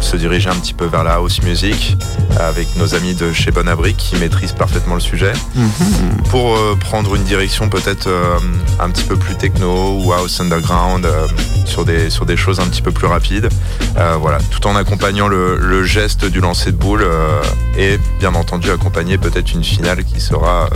[0.00, 1.96] Se diriger un petit peu vers la house music
[2.40, 5.32] avec nos amis de chez Bon Abri qui maîtrisent parfaitement le sujet.
[6.30, 8.38] Pour euh, prendre une direction peut-être euh,
[8.80, 11.26] un petit peu plus techno ou house underground euh,
[11.64, 13.48] sur, des, sur des choses un petit peu plus rapides.
[14.20, 17.06] Voilà, tout en accompagnant le, le geste du lancer de boule
[17.76, 20.68] et bien entendu accompagner peut-être une finale qui sera,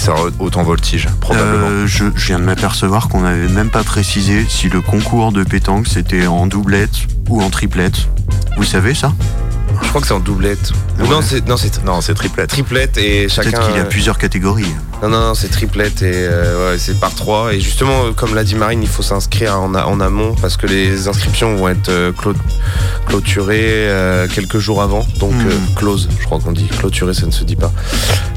[0.00, 1.66] sera autant voltige probablement.
[1.66, 5.44] Euh, je, je viens de m'apercevoir qu'on n'avait même pas précisé si le concours de
[5.44, 8.08] pétanque c'était en doublette ou en triplette.
[8.56, 9.12] Vous savez ça?
[9.82, 10.70] Je crois que c'est en doublette.
[10.98, 11.08] Ou Ouais.
[11.08, 12.50] Non, c'est non, c'est non, c'est triplette.
[12.50, 13.50] triplette et chacun.
[13.50, 14.72] Peut-être qu'il y a euh, plusieurs catégories.
[15.02, 17.54] Non, non, non, c'est triplette et euh, ouais, c'est par trois.
[17.54, 21.08] Et justement, comme l'a dit Marine, il faut s'inscrire en, en amont parce que les
[21.08, 22.12] inscriptions vont être euh,
[23.06, 25.06] clôturées euh, quelques jours avant.
[25.18, 25.46] Donc, Hmm.
[25.48, 26.66] euh, close, je crois qu'on dit.
[26.66, 27.72] Clôturé, ça ne se dit pas.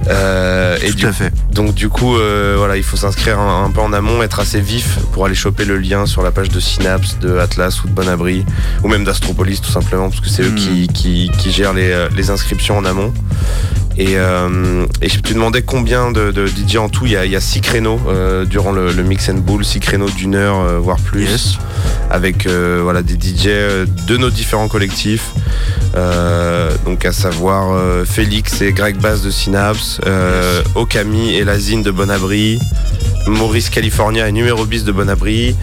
[0.08, 1.32] Euh, et Tout du, à fait.
[1.51, 2.13] donc, du coup,
[2.58, 5.65] voilà, il faut s'inscrire un, un peu en amont, être assez vif pour aller choper
[5.65, 8.45] le lien sur la page de Synapse, de Atlas ou de Bon Abri,
[8.84, 10.56] ou même d'Astropolis, tout simplement, parce que c'est eux Hmm.
[10.56, 13.13] qui, qui, qui les, euh, les inscriptions en amont.
[13.96, 17.06] Et, euh, et je te demandais combien de, de DJ en tout.
[17.06, 19.63] Il y a, il y a six créneaux euh, durant le, le mix and bull,
[19.63, 21.58] six créneaux d'une heure, euh, voire plus, Yes.
[22.10, 23.46] avec voilà des DJ
[24.08, 25.32] de nos différents collectifs.
[26.86, 32.60] Donc à savoir Félix et Greg Bass de Synapse, euh, Okami et Lazine de Bonabri,
[33.28, 35.56] Maurice California et Numéro Bis de Bonabri,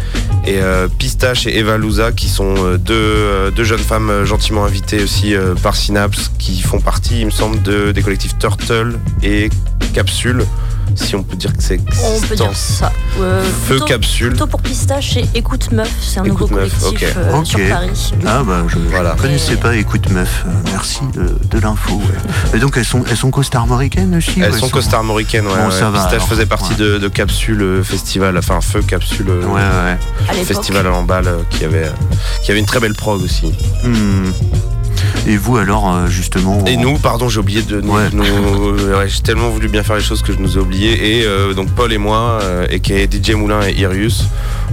[0.47, 0.59] et
[0.99, 6.31] Pistache et Eva Louza qui sont deux, deux jeunes femmes gentiment invitées aussi par Synapse
[6.39, 9.51] qui font partie, il me semble, de, des collectifs Turtle et
[9.93, 10.45] Capsule,
[10.95, 12.93] si on peut dire que c'est On peut dire ça.
[13.21, 14.29] Euh, Feu plutôt- Capsule.
[14.31, 17.17] Plutôt pour Pistache et Écoute Meuf, c'est un Écoute nouveau Meuf, collectif ok.
[17.17, 17.47] euh, Ok.
[17.47, 18.13] sur Paris.
[18.27, 19.15] Ah bah je Voilà.
[19.15, 20.45] ne connaissais pas Écoute Meuf.
[20.47, 21.95] Euh, merci de, de l'info.
[21.97, 22.57] ouais.
[22.57, 25.55] Et donc elles sont elles sont costarmoricaines aussi Elles ou sont costarmoricaines, ouais.
[25.57, 25.71] Bon, ouais.
[25.71, 26.29] ça va, Pistache alors.
[26.29, 26.77] faisait partie Ouais.
[26.79, 29.27] de, de Capsule Festival, enfin Feu Capsule.
[30.45, 31.91] Festival à l'emballe qui avait,
[32.43, 33.53] qui avait une très belle prog aussi.
[33.85, 34.31] Hmm.
[35.27, 37.93] Et vous alors euh, justement Et nous, pardon, j'ai oublié de nous.
[37.93, 38.09] Ouais.
[38.13, 41.19] nous- ouais, j'ai tellement voulu bien faire les choses que je nous ai oublié.
[41.21, 44.25] Et euh, donc Paul et moi, euh, et qui est DJ Moulin et Irius,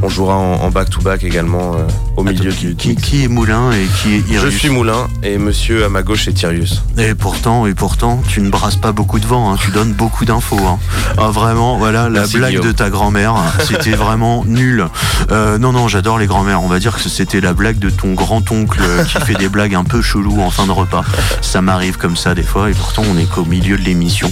[0.01, 2.75] on jouera en back-to-back également euh, au milieu Attends, du.
[2.75, 5.89] qui, du- qui est Moulin et qui est Je Irius suis Moulin et monsieur à
[5.89, 6.83] ma gauche est Irius.
[6.97, 10.25] Et pourtant, et pourtant, tu ne brasses pas beaucoup de vent, hein, tu donnes beaucoup
[10.25, 10.59] d'infos.
[10.67, 10.79] Hein.
[11.17, 12.67] Ah, vraiment, voilà, la Merci, blague Guillaume.
[12.67, 14.85] de ta grand-mère, c'était vraiment nul.
[15.31, 16.61] Euh, non, non, j'adore les grand-mères.
[16.63, 19.75] On va dire que c'était la blague de ton grand-oncle euh, qui fait des blagues
[19.75, 21.03] un peu cheloues en fin de repas.
[21.41, 24.32] Ça m'arrive comme ça des fois, et pourtant on est qu'au milieu de l'émission.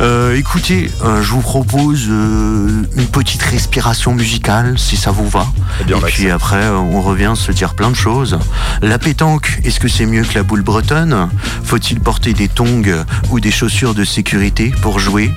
[0.00, 5.46] Euh, écoutez, euh, je vous propose euh, une petite respiration musicale, si ça vous va.
[5.80, 8.38] Eh bien, et puis après, on revient se dire plein de choses.
[8.82, 11.28] La pétanque, est-ce que c'est mieux que la boule bretonne?
[11.64, 15.30] Faut-il porter des tongs ou des chaussures de sécurité pour jouer?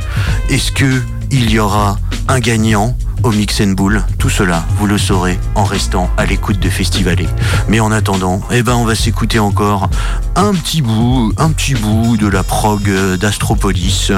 [0.49, 4.03] Est-ce que il y aura un gagnant au Mix and Bull.
[4.17, 7.27] Tout cela, vous le saurez en restant à l'écoute de Festivalet.
[7.67, 9.89] Mais en attendant, eh ben, on va s'écouter encore
[10.35, 14.11] un petit bout, un petit bout de la prog d'Astropolis.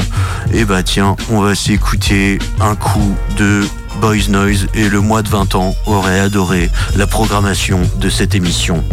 [0.54, 3.64] Et bah tiens, on va s'écouter un coup de
[4.02, 8.84] Boys Noise et le mois de 20 ans aurait adoré la programmation de cette émission.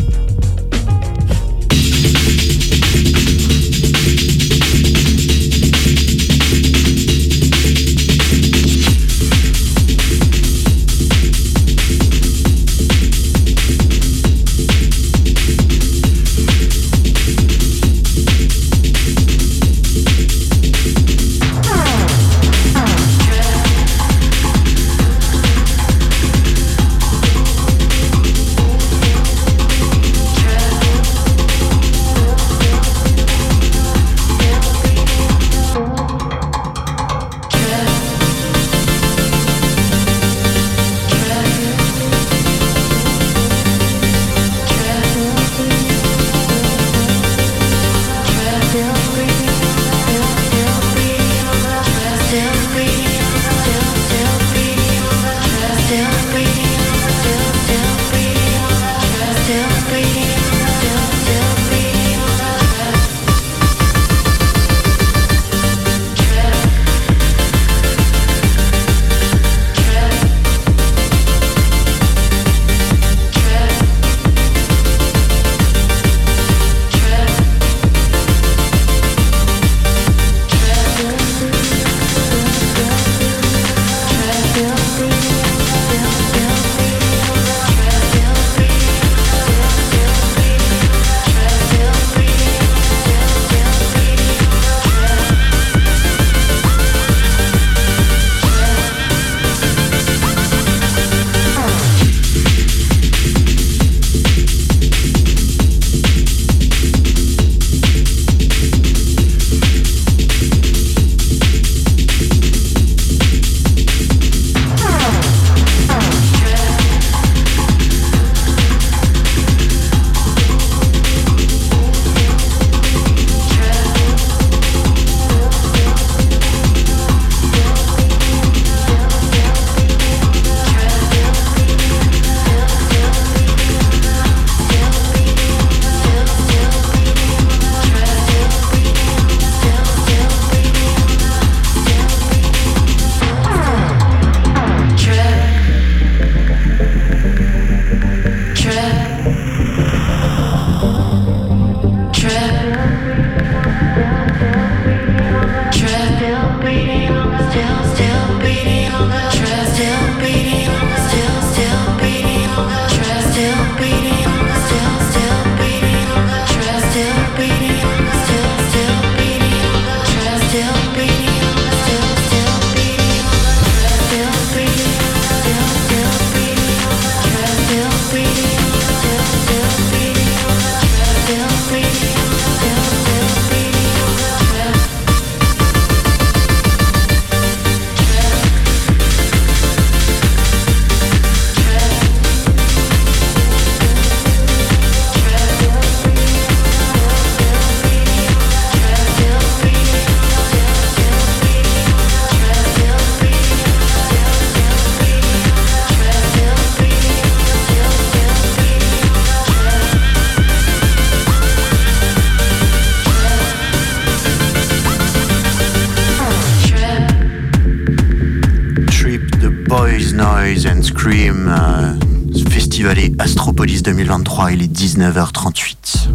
[224.92, 226.10] 19h38.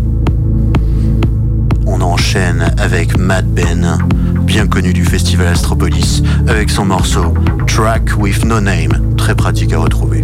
[1.87, 3.97] On enchaîne avec Mad Ben,
[4.43, 7.33] bien connu du Festival Astropolis, avec son morceau
[7.65, 10.16] Track with No Name, très pratique à retrouver.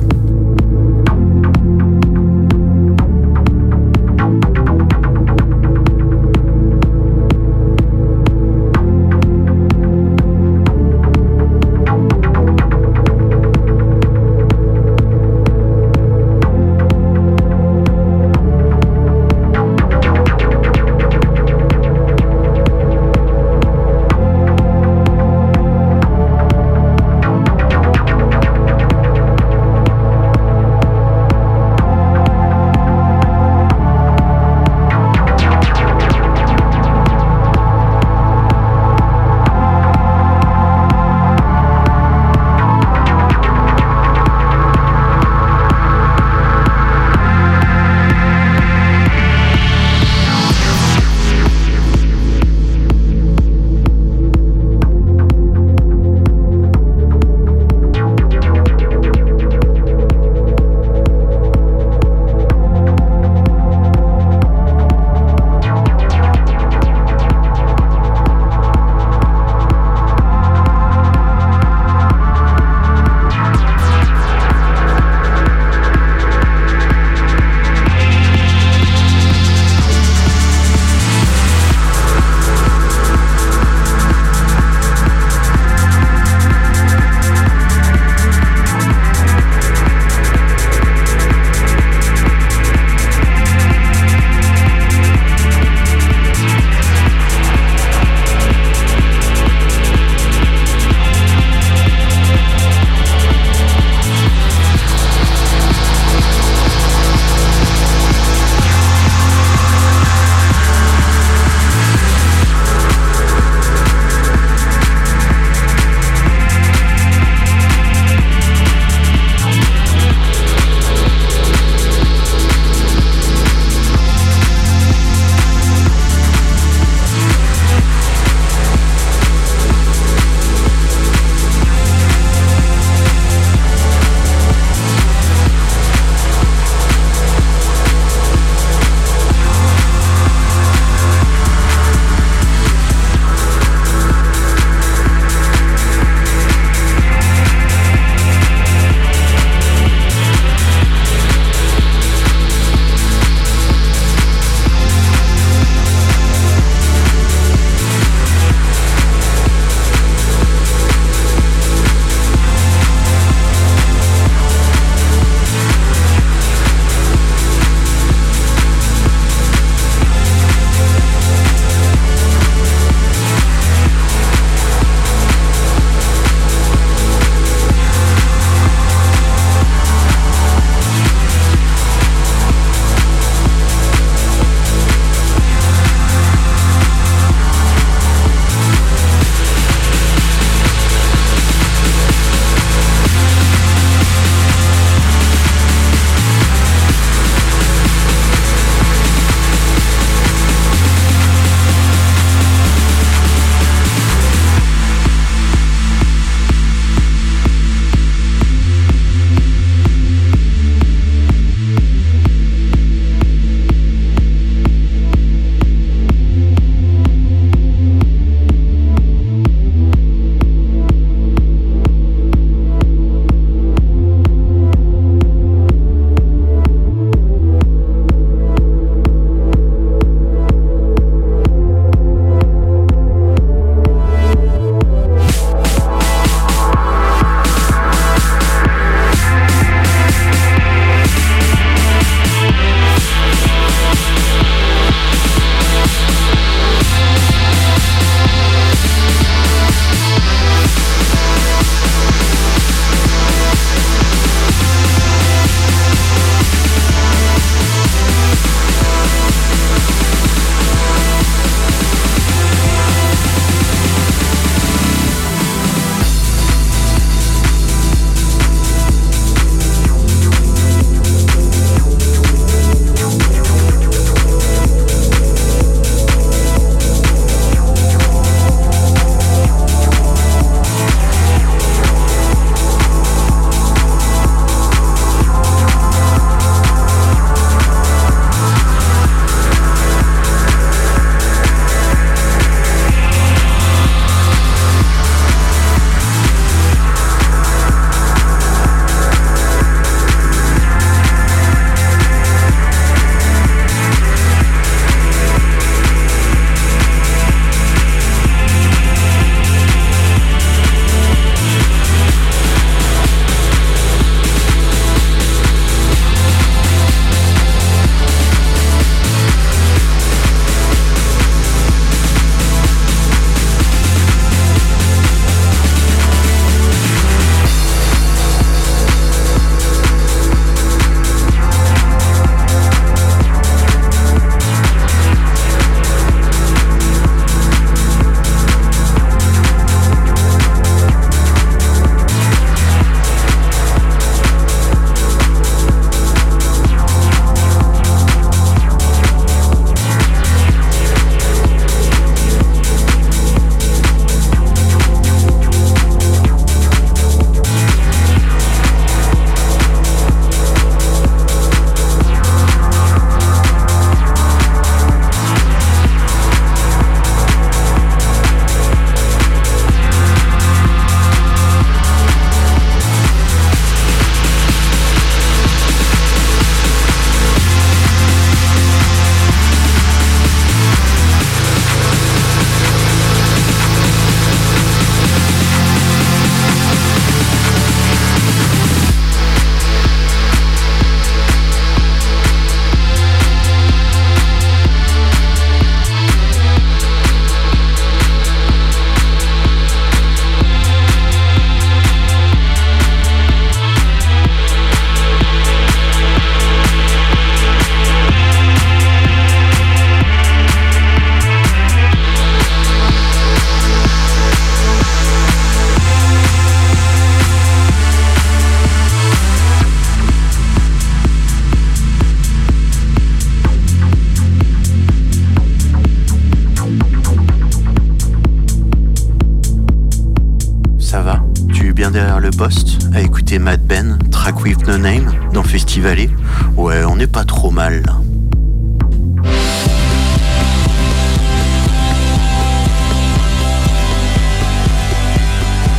[434.43, 436.09] With No Name, dans Festivalé.
[436.57, 437.81] Ouais, on n'est pas trop mal.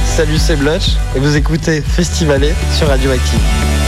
[0.06, 3.38] Salut, c'est Blutch et vous écoutez Festivalé sur Radioactive.
[3.38, 3.84] De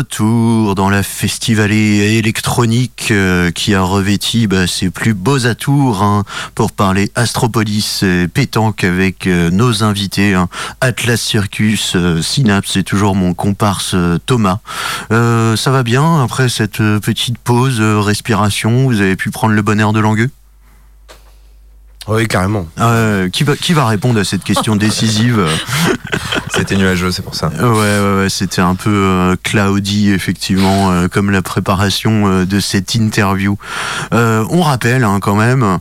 [0.00, 6.24] retour dans la festivalée électronique euh, qui a revêti bah, ses plus beaux atours hein,
[6.54, 10.32] pour parler Astropolis et pétanque avec euh, nos invités.
[10.32, 10.48] hein.
[10.80, 13.94] Atlas Circus, euh, Synapse, c'est toujours mon comparse
[14.24, 14.60] Thomas.
[15.10, 18.86] Ça va bien après cette petite pause, respiration?
[18.86, 20.30] Vous avez pu prendre le bon air de Langueux?
[22.10, 22.66] Oui, carrément.
[22.80, 25.46] Euh, qui, va, qui va répondre à cette question décisive
[26.52, 27.48] C'était nuageux, c'est pour ça.
[27.48, 32.58] Ouais, ouais, ouais, c'était un peu euh, cloudy, effectivement, euh, comme la préparation euh, de
[32.58, 33.56] cette interview.
[34.12, 35.78] Euh, on rappelle hein, quand même,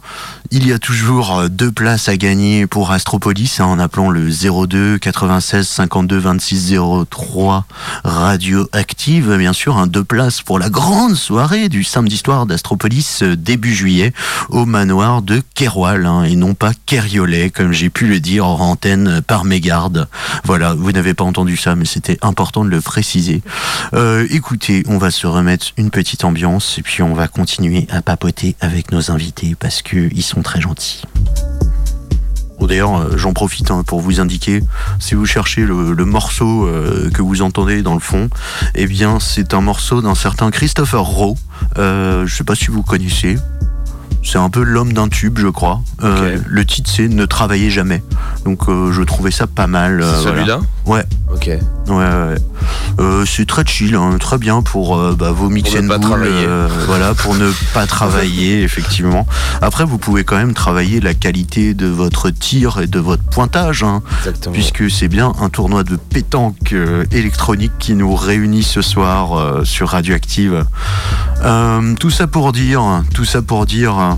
[0.52, 4.30] il y a toujours euh, deux places à gagner pour Astropolis hein, en appelant le
[4.30, 6.76] 02 96 52 26
[7.10, 7.66] 03
[8.04, 9.36] radioactive.
[9.38, 13.76] Bien sûr, hein, deux places pour la grande soirée du samedi soir d'Astropolis euh, début
[13.76, 14.12] juillet
[14.50, 18.60] au manoir de Keroual hein, et non pas Keriolet, comme j'ai pu le dire en
[18.60, 20.08] antenne par mégarde.
[20.46, 23.44] Voilà, vous n'avez pas entendu ça, mais c'était important de le préciser.
[23.94, 28.02] Euh, écoutez, on va se remettre une petite ambiance et puis on va continuer à
[28.02, 31.04] papoter avec nos invités parce que ils très gentils.
[32.68, 34.62] D'ailleurs, j'en profite hein, pour vous indiquer,
[35.00, 38.30] si vous cherchez le, morceau euh, que vous entendez dans le fond,
[38.76, 41.36] eh bien, c'est un morceau d'un certain Christopher Rowe.
[41.78, 43.38] Euh, je sais pas si vous connaissez.
[44.22, 45.82] C'est un peu l'homme d'un tube, je crois.
[46.04, 48.04] Euh, Le titre, c'est Ne travaillez jamais.
[48.46, 50.02] Donc, euh, je trouvais ça pas mal.
[50.02, 50.36] euh, voilà.
[50.38, 51.04] celui-là Ouais.
[51.34, 51.46] Ok.
[51.48, 52.36] Ouais, ouais.
[53.00, 55.98] Euh, c'est très chill, hein, très bien pour bah, vos mix Pour ne and pas
[56.00, 56.46] boules, travailler.
[56.48, 59.26] euh, voilà, pour ne pas travailler, effectivement.
[59.62, 63.84] Après, vous pouvez quand même travailler la qualité de votre tir et de votre pointage,
[63.84, 64.54] hein, Exactement.
[64.54, 66.76] puisque c'est bien un tournoi de pétanque
[67.12, 70.66] électronique qui nous réunit ce soir sur Radioactive.
[72.00, 72.82] Tout ça pour dire,
[73.14, 74.09] tout ça pour dire.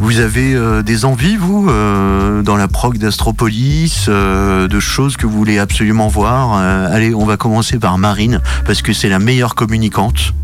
[0.00, 5.26] Vous avez euh, des envies, vous, euh, dans la prog d'Astropolis, euh, de choses que
[5.26, 9.56] vous voulez absolument voir Allez, on va commencer par Marine, parce que c'est la meilleure
[9.56, 10.34] communicante.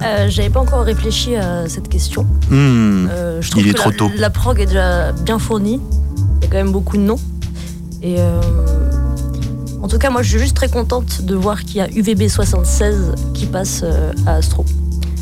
[0.28, 2.24] J'avais pas encore réfléchi à cette question.
[2.50, 3.06] Hmm,
[3.40, 4.10] je trouve il est que trop la, tôt.
[4.14, 5.80] la prog est déjà bien fournie.
[6.36, 7.18] Il y a quand même beaucoup de noms.
[8.02, 8.16] Et
[9.82, 13.32] en tout cas, moi, je suis juste très contente de voir qu'il y a UVB76
[13.34, 13.84] qui passe
[14.26, 14.64] à Astro.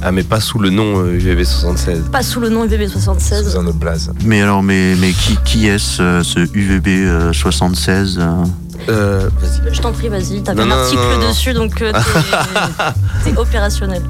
[0.02, 2.10] Ah, mais pas sous le nom euh, UVB76.
[2.12, 3.50] Pas sous le nom UVB76.
[3.50, 4.12] Sous un autre blaze.
[4.24, 8.44] Mais alors, mais, mais qui, qui est-ce, euh, ce UVB euh, 76 euh
[8.88, 9.74] Euh, vas-y.
[9.74, 10.40] Je t'en prie, vas-y.
[10.42, 11.28] T'avais Non, un article non, non.
[11.30, 11.92] dessus, donc euh,
[13.24, 14.02] t'es- opérationnel.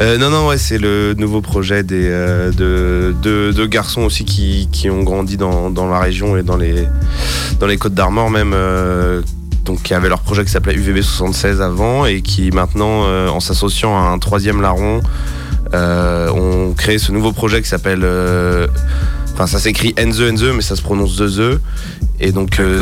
[0.00, 4.24] Euh, non, non, ouais, c'est le nouveau projet des, euh, de, de, de garçons aussi
[4.24, 6.86] qui, qui ont grandi dans, dans la région et dans les,
[7.60, 8.52] dans les Côtes d'Armor même.
[9.70, 13.96] Donc qui avaient leur projet qui s'appelait UVB76 avant et qui maintenant, euh, en s'associant
[13.96, 15.00] à un troisième larron,
[15.74, 18.00] euh, ont créé ce nouveau projet qui s'appelle...
[18.02, 18.66] euh,
[19.32, 21.60] Enfin, ça s'écrit Enze Enze, mais ça se prononce The The.
[22.18, 22.78] Et donc, euh,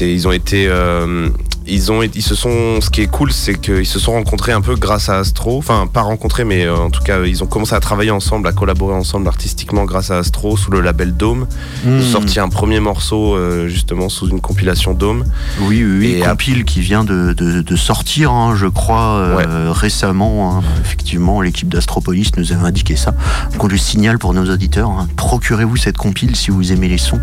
[0.00, 0.66] ils ont été.
[0.68, 1.28] euh,
[1.66, 2.80] ils, ont, ils se sont.
[2.80, 5.58] Ce qui est cool, c'est qu'ils se sont rencontrés un peu grâce à Astro.
[5.58, 8.52] Enfin, pas rencontrés, mais euh, en tout cas, ils ont commencé à travailler ensemble, à
[8.52, 11.46] collaborer ensemble artistiquement grâce à Astro sous le label Dome.
[11.84, 15.24] Ils Hmm, ont sorti un premier morceau, euh, justement, sous une compilation Dome.
[15.60, 19.72] Oui, oui, oui, Et compile qui vient de, de- de sortir, hein, je crois, euh,
[19.72, 20.58] récemment.
[20.58, 20.62] hein.
[20.84, 23.14] Effectivement, l'équipe d'Astropolis nous avait indiqué ça.
[23.52, 24.90] Donc on le signale pour nos auditeurs.
[24.90, 25.08] hein.
[25.16, 27.20] Procurez-vous cette compile si vous aimez les sons.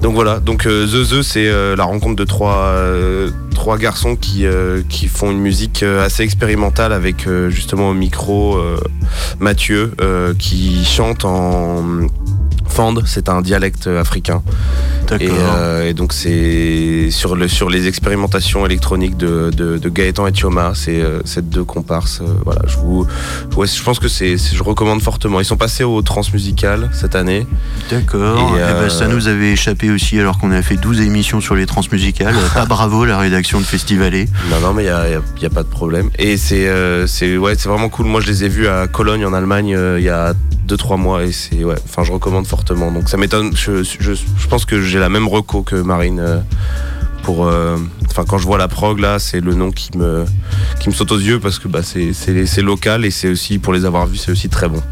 [0.00, 3.30] Donc voilà, donc euh, The The, c'est euh, la rencontre de trois, euh,
[3.78, 4.46] garçons qui,
[4.88, 8.58] qui font une musique assez expérimentale avec justement au micro
[9.38, 9.92] Mathieu
[10.38, 12.06] qui chante en
[12.70, 14.42] Fand, c'est un dialecte africain.
[15.08, 15.26] D'accord.
[15.26, 20.26] Et, euh, et donc c'est sur, le, sur les expérimentations électroniques de, de, de Gaëtan
[20.28, 22.20] et Thioma, c'est euh, ces deux comparses.
[22.20, 23.06] euh, voilà, je vous,
[23.56, 25.40] ouais, je pense que c'est, je recommande fortement.
[25.40, 27.46] Ils sont passés au transmusical cette année.
[27.90, 28.56] D'accord.
[28.56, 31.56] Et, Eh ben, ça nous avait échappé aussi alors qu'on a fait 12 émissions sur
[31.56, 32.34] les transmusicales.
[32.54, 34.28] Pas bravo la rédaction de Festivalé.
[34.50, 35.08] Non, non, mais il n'y a,
[35.42, 36.10] y a- pas de problème.
[36.18, 36.70] Et c'est
[37.08, 38.06] c'est ouais, c'est vraiment cool.
[38.06, 40.34] Moi, je les ai vus à Cologne, en Allemagne, il y a
[40.68, 41.24] 2-3 mois.
[41.24, 42.59] Et c'est, ouais, enfin, je recommande fortement.
[42.64, 43.54] Donc, ça m'étonne.
[43.56, 46.20] Je, je, je pense que j'ai la même reco que Marine.
[46.20, 46.40] euh,
[47.22, 47.76] pour, euh,
[48.08, 50.24] enfin, quand je vois la prog, là, c'est le nom qui me,
[50.80, 53.84] qui me saute aux yeux parce que bah, c'est- local et c'est aussi, pour les
[53.84, 54.82] avoir vus, c'est aussi très bon.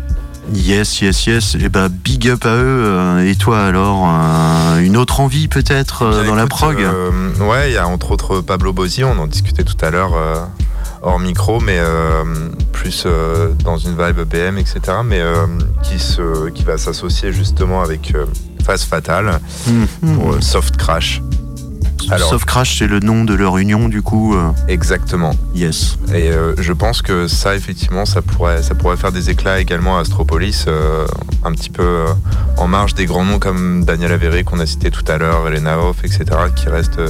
[0.52, 1.56] Yes, yes, yes.
[1.60, 2.82] Et bah, big up à eux.
[2.84, 4.04] Euh, Et toi alors,
[4.80, 7.10] une autre envie peut-être dans la prog euh,
[7.40, 10.36] Ouais, il y a entre autres Pablo Bozzi, on en discutait tout à l'heure euh,
[11.02, 12.24] hors micro, mais euh,
[12.72, 14.80] plus euh, dans une vibe BM, etc.
[15.04, 15.46] Mais euh,
[15.82, 18.12] qui, se, qui va s'associer justement avec
[18.64, 19.40] Phase Fatale
[20.16, 21.22] pour euh, Soft Crash.
[22.10, 24.34] Alors- Soft Crash, c'est le nom de leur union, du coup.
[24.34, 25.34] euh, Exactement.
[25.54, 25.98] yes.
[26.14, 29.98] Et euh, je pense que ça, effectivement, ça pourrait, ça pourrait faire des éclats également
[29.98, 31.06] à Astropolis, euh,
[31.44, 32.04] un petit peu
[32.56, 35.78] en marge des grands noms comme Daniel Avéré qu'on a cité tout à l'heure, Elena
[35.78, 36.24] Hoff, etc.,
[36.54, 37.00] qui restent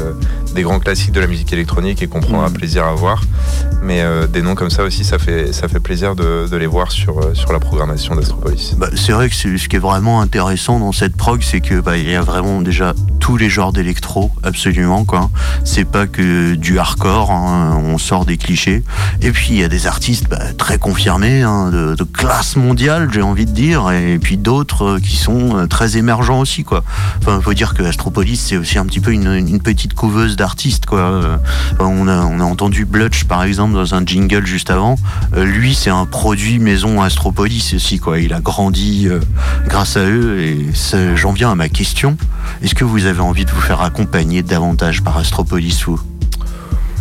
[0.55, 3.23] des grands classiques de la musique électronique et qu'on prendra plaisir à voir.
[3.83, 6.91] Mais des noms comme ça aussi, ça fait, ça fait plaisir de, de les voir
[6.93, 8.75] sur, sur la programmation d'Astropolis.
[8.77, 11.97] Bah, c'est vrai que ce qui est vraiment intéressant dans cette prog, c'est que bah,
[11.97, 15.31] il y a vraiment déjà tous les genres d'électro, absolument quoi.
[15.65, 18.83] C'est pas que du hardcore, hein, on sort des clichés.
[19.23, 23.23] Et puis il y a des artistes bah, très confirmés, hein, de, classe mondiale, j'ai
[23.23, 26.85] envie de dire, et puis d'autres euh, qui sont euh, très émergents aussi quoi.
[27.21, 31.01] Enfin, faut dire que Astropolis c'est aussi un petit peu une, petite couveuse d'artistes quoi.
[31.01, 31.37] Euh,
[31.81, 34.97] on a entendu Blutch par exemple dans un jingle juste avant.
[35.37, 38.19] Lui c'est un produit maison Astropolis aussi quoi.
[38.21, 39.09] Il a grandi
[39.67, 40.67] grâce à eux et
[41.17, 42.17] j'en viens à ma question.
[42.63, 44.68] Est-ce que vous avez envie de vous faire accompagner davantage
[45.03, 46.01] par Astropolis vous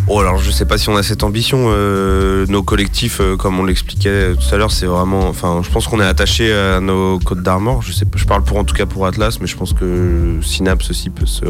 [0.10, 1.66] Oh alors je sais pas si on a cette ambition.
[1.68, 5.28] euh, nos collectifs, euh, comme on l'expliquait tout à l'heure, c'est vraiment.
[5.28, 7.82] Enfin, je pense qu'on est attaché à nos codes d'armor.
[7.82, 10.38] Je sais, pas- je parle pour en tout cas pour Atlas, mais je pense que
[10.42, 11.44] Synapse aussi peut se.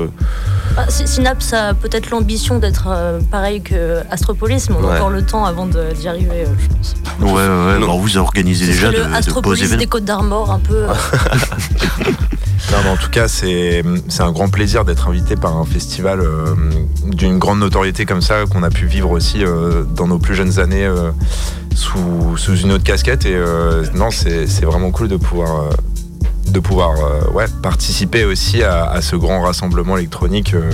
[0.76, 5.10] Ah, Sy- Synapse a peut-être l'ambition d'être euh, pareil que Astropolis, mais on a encore
[5.12, 6.95] le temps avant d'y arriver, euh, je pense.
[7.20, 7.38] Ouais ouais,
[7.74, 7.88] ouais Non.
[7.88, 10.86] bon, vous organisez déjà de, le de beaux Astropolis des Côtes d'Armor, un peu.
[12.70, 16.20] Non, mais en tout cas, c'est c'est un grand plaisir d'être invité par un festival
[16.20, 16.53] euh,
[17.05, 20.60] d'une grande notoriété comme ça, qu'on a pu vivre aussi euh, dans nos plus jeunes
[20.60, 21.12] années euh,
[21.76, 23.26] sous, sous une autre casquette.
[23.26, 25.70] Et euh, non, c'est vraiment cool de pouvoir, euh,
[26.50, 30.72] de pouvoir euh, ouais, participer aussi à, à ce grand rassemblement électronique euh,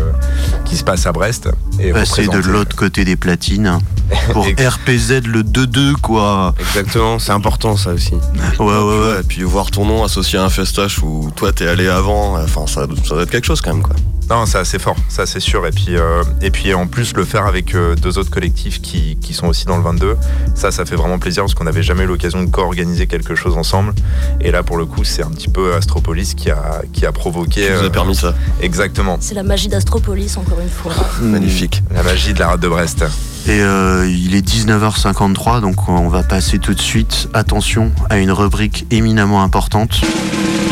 [0.65, 1.49] qui se passe à Brest.
[1.79, 3.79] Et Passer de l'autre côté des platines
[4.33, 6.53] pour Ex- RPZ le 2-2 quoi.
[6.59, 8.13] Exactement, c'est important ça aussi.
[8.59, 9.07] Ouais ouais ouais.
[9.13, 12.37] Ouais, et puis voir ton nom associé à un festoche où toi t'es allé avant,
[12.41, 13.95] enfin ça, ça doit être quelque chose quand même quoi.
[14.29, 15.65] Non, c'est assez fort, ça c'est sûr.
[15.67, 19.17] Et puis, euh, et puis en plus, le faire avec euh, deux autres collectifs qui,
[19.17, 20.15] qui sont aussi dans le 22,
[20.55, 23.57] ça, ça fait vraiment plaisir parce qu'on n'avait jamais eu l'occasion de co-organiser quelque chose
[23.57, 23.93] ensemble.
[24.41, 27.61] Et là, pour le coup, c'est un petit peu Astropolis qui a, qui a provoqué.
[27.61, 29.17] Qui euh, a permis ça Exactement.
[29.19, 30.93] C'est la magie d'Astropolis, encore une fois.
[31.21, 31.83] Magnifique.
[31.93, 33.03] La magie de la rade de Brest.
[33.45, 38.31] Et euh, il est 19h53, donc on va passer tout de suite, attention, à une
[38.31, 39.99] rubrique éminemment importante.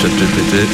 [0.01, 0.67] Chat GPT.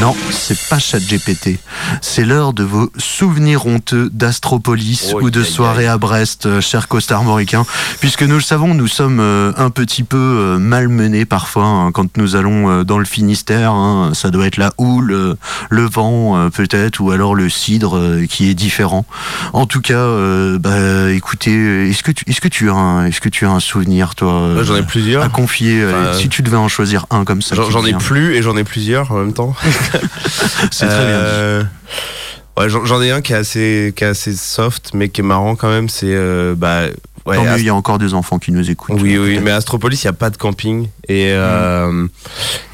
[0.00, 1.58] Non, c'est pas ChatGPT.
[2.02, 6.86] C'est l'heure de vos souvenirs honteux d'Astropolis Oh, ou de soirées à Brest, euh, chers
[6.86, 7.64] costarmoricains.
[8.00, 12.36] Puisque nous le savons, nous sommes euh, un petit peu malmenés parfois hein, quand nous
[12.36, 13.72] allons dans le Finistère.
[13.72, 14.10] hein.
[14.12, 15.36] Ça doit être la houle,
[15.70, 19.06] le vent peut-être, ou alors le cidre qui est différent.
[19.54, 23.20] En tout cas, euh, bah, écoutez, est-ce que tu, est-ce que tu as, un, est-ce
[23.20, 25.22] que tu as un souvenir, toi, euh, j'en ai plusieurs.
[25.22, 28.34] à confier euh, Enfin, Si tu devais en choisir un comme ça, J'en ai plus
[28.34, 29.54] et j'en ai plusieurs en même temps.
[30.70, 31.14] C'est très bien.
[31.14, 31.62] Euh,
[32.58, 35.24] Ouais, j'en j'en ai un qui est assez, qui est assez soft, mais qui est
[35.24, 35.90] marrant quand même.
[35.90, 36.84] C'est euh, bah
[37.26, 37.36] ouais.
[37.36, 39.00] Tant mieux, Ast- il y a encore des enfants qui nous écoutent.
[39.00, 40.88] oui, oui, mais Astropolis, il n'y a pas de camping.
[41.08, 42.06] Et, euh,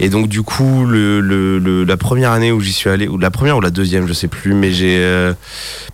[0.00, 3.18] et donc, du coup, le, le, le- la première année où j'y suis allé, ou
[3.18, 5.34] la première ou la deuxième, je sais plus, mais j'ai euh,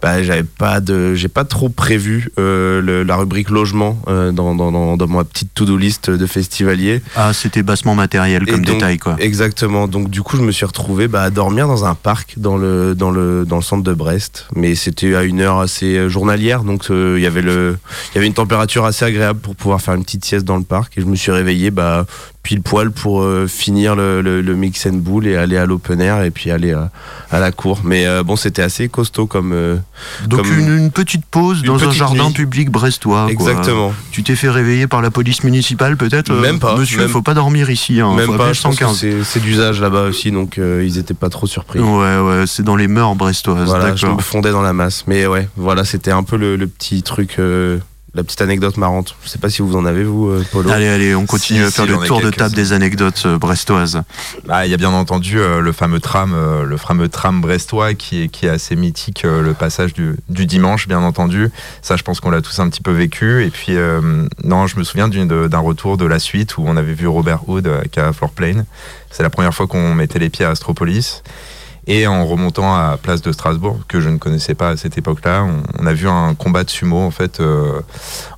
[0.03, 4.71] bah, j'avais pas de, j'ai pas trop prévu euh, la rubrique logement euh, dans, dans,
[4.71, 7.03] dans, dans ma petite to-do list de festivalier.
[7.17, 9.17] Ah, c'était bassement matériel comme donc- détail, quoi.
[9.19, 9.89] Exactement.
[9.89, 12.95] Donc du coup, je me suis retrouvé bah, à dormir dans un parc dans le
[12.95, 16.87] dans le dans le centre de Brest, mais c'était à une heure assez journalière, donc
[16.91, 17.77] il y avait le
[18.13, 20.63] il y avait une température assez agréable pour pouvoir faire une petite sieste dans le
[20.65, 20.97] parc.
[20.99, 22.07] Et je me suis réveillé bah
[22.45, 26.01] pile poil pour euh, finir le, le, le mix and bull et aller à l'open
[26.01, 26.91] air et puis aller à,
[27.31, 27.81] à la cour.
[27.85, 29.77] Mais euh, bon, c'était assez costaud comme euh,
[30.27, 32.33] Donc comme- une, une petite pause Une dans un jardin nuit.
[32.33, 33.25] public brestois.
[33.25, 33.33] quoi.
[33.33, 33.93] exactement.
[34.13, 37.21] Tu t'es fait réveiller par la police municipale, peut-être euh, Même pas, Monsieur, même- faut
[37.21, 38.01] pas dormir ici.
[38.01, 38.53] Hein, Même pas.
[38.55, 39.25] Je pense que 115.
[39.25, 41.81] c'est d'usage là-bas aussi, donc euh, ils étaient pas trop surpris.
[41.81, 43.69] Ouais, ouais, c'est dans les mœurs brestoises.
[43.69, 45.05] Voilà, je me fondais dans la masse.
[45.07, 47.79] Mais ouais, voilà, c'était un peu le, le petit truc, euh,
[48.19, 49.15] la petite anecdote marrante.
[49.23, 50.71] Je sais pas si vous en avez, vous, euh, Polo.
[50.71, 53.39] Allez, allez, on continue Si, à faire si, le tour de table des anecdotes euh,
[53.39, 54.03] brestoises.
[54.49, 57.95] Ah, il y a bien entendu euh, le fameux tram, euh, le fameux tram brestois
[57.95, 61.49] qui est, qui est assez mythique, euh, le passage du, du dimanche, bien entendu.
[61.81, 63.45] Ça, je pense qu'on l'a tous un petit peu vécu.
[63.45, 64.01] Et puis, euh,
[64.43, 67.71] non, je me souviens d'un retour de la suite où on avait vu Robert Hood
[67.93, 68.65] qui a Floorplane.
[69.13, 71.23] C'est la première fois qu'on mettait les pieds à Astropolis.
[71.91, 75.45] Et en remontant à Place de Strasbourg, que je ne connaissais pas à cette époque-là,
[75.45, 77.81] on, on a vu un combat de sumo en fait euh,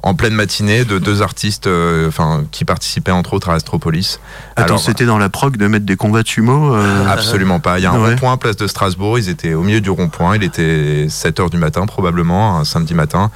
[0.05, 4.21] en pleine matinée de deux artistes, euh, enfin qui participaient entre autres à Astropolis.
[4.55, 7.81] Attends, Alors, c'était dans la prog de mettre des combats de sumo euh, Absolument pas.
[7.81, 8.11] Il y a un Ouais.
[8.11, 9.19] rond-point Place de Strasbourg.
[9.19, 10.37] Ils étaient au milieu du rond-point.
[10.37, 13.33] Il était 7 heures du matin probablement, un samedi matin.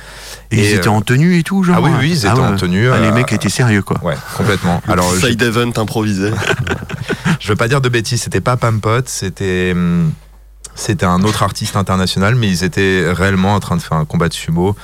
[0.53, 2.43] Et ils étaient en tenue et tout, genre Ah oui, oui, ils étaient Ah ouais.
[2.47, 2.89] en tenue.
[2.89, 3.99] Ah, les euh, mecs étaient sérieux, quoi.
[4.05, 4.81] Ouais, complètement.
[4.87, 6.31] Alors, je, Side event improvisé.
[7.41, 10.04] je veux pas dire de bêtises, c'était pas Pampot, c'était hum,
[10.75, 14.29] c'était un autre artiste international, mais ils étaient réellement en train de faire un combat
[14.29, 14.75] de sumo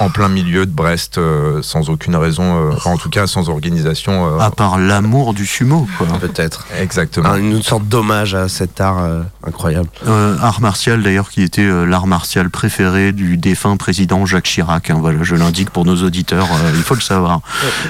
[0.00, 4.36] en plein milieu de Brest, euh, sans aucune raison, euh, en tout cas sans organisation.
[4.36, 6.06] euh, À part l'amour du sumo, quoi.
[6.20, 6.66] Peut-être.
[6.78, 7.30] Exactement.
[7.30, 9.88] Un- une sorte d'hommage à cet art euh, incroyable.
[10.06, 14.90] Euh, art martial d'ailleurs qui était euh, l'art martial préféré du défunt président Jacques Chirac.
[14.90, 17.40] hein, voilà, je l'indique pour nos auditeurs, euh, il faut le savoir.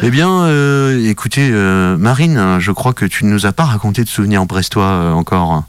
[0.05, 4.05] Eh bien, euh, écoutez, euh, Marine, je crois que tu ne nous as pas raconté
[4.05, 5.65] de souvenirs brestois euh, encore.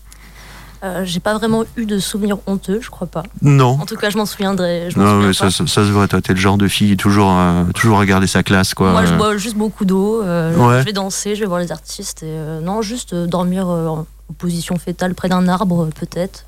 [0.83, 3.23] Euh, J'ai pas vraiment eu de souvenirs honteux, je crois pas.
[3.41, 3.77] Non.
[3.81, 4.89] En tout cas, je m'en souviendrai.
[4.89, 5.51] Je Non, souviens mais ça, pas.
[5.51, 8.43] ça, ça se voit, toi, t'es le genre de fille toujours, euh, toujours regarder sa
[8.43, 8.91] classe, quoi.
[8.91, 10.21] Moi, je bois juste beaucoup d'eau.
[10.23, 10.79] euh, Ouais.
[10.79, 12.23] Je vais danser, je vais voir les artistes.
[12.23, 14.05] Et, non, juste dormir en
[14.37, 16.45] position fétale près d'un arbre, peut-être.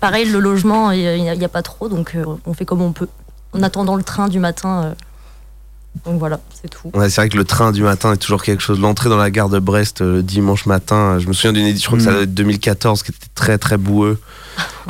[0.00, 2.16] Pareil, le logement, il n'y a, pas trop, donc
[2.46, 3.08] on fait comme on peut.
[3.54, 4.94] En attendant le train du matin.
[6.04, 6.90] Donc voilà, c'est tout.
[6.94, 8.80] Ouais, c'est vrai que le train du matin est toujours quelque chose.
[8.80, 11.66] L'entrée dans la gare de Brest euh, le dimanche matin, euh, je me souviens d'une
[11.66, 12.14] édition, je crois que ça Mm.
[12.14, 14.18] doit être 2014, qui était très très boueux.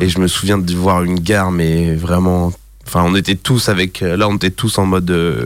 [0.01, 2.53] Et je me souviens de voir une gare, mais vraiment.
[2.87, 4.03] Enfin, on était tous avec.
[4.03, 5.11] euh, Là, on était tous en mode.
[5.11, 5.45] euh,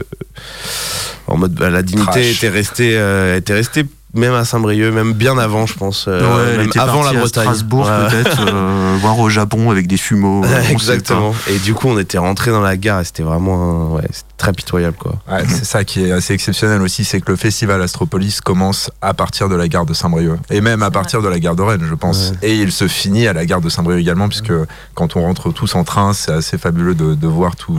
[1.26, 1.54] en mode.
[1.54, 2.36] bah, la dignité Trash.
[2.36, 3.84] était restée, euh, était restée
[4.14, 6.06] même à Saint-Brieuc, même bien avant, je pense.
[6.08, 7.44] euh, ouais, elle même était avant la à Bretagne.
[7.44, 8.08] Strasbourg Ouais.
[8.10, 10.44] peut-être, euh, voire au Japon avec des sumos.
[10.44, 10.62] euh.
[10.70, 11.34] Exactement.
[11.48, 13.54] Et du coup, on était rentré dans la gare et c'était vraiment.
[13.54, 15.14] un- Ouais, c'était très pitoyable, quoi.
[15.30, 19.14] Ouais, c'est ça qui est assez exceptionnel aussi, c'est que le festival Astropolis commence à
[19.14, 21.86] partir de la gare de Saint-Brieuc et même à partir de la gare de Rennes,
[21.88, 22.32] je pense.
[22.42, 24.52] Et il se finit à la gare de Saint-Brieuc également, puisque
[24.94, 27.78] quand on rentre tous en train, c'est assez fabuleux de, de voir tout.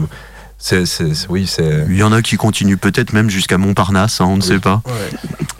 [0.56, 4.20] C'est, c'est- c'est- oui, c'est, Il y en a qui continuent peut-être même jusqu'à Montparnasse,
[4.22, 4.80] hein, on ne sait pas.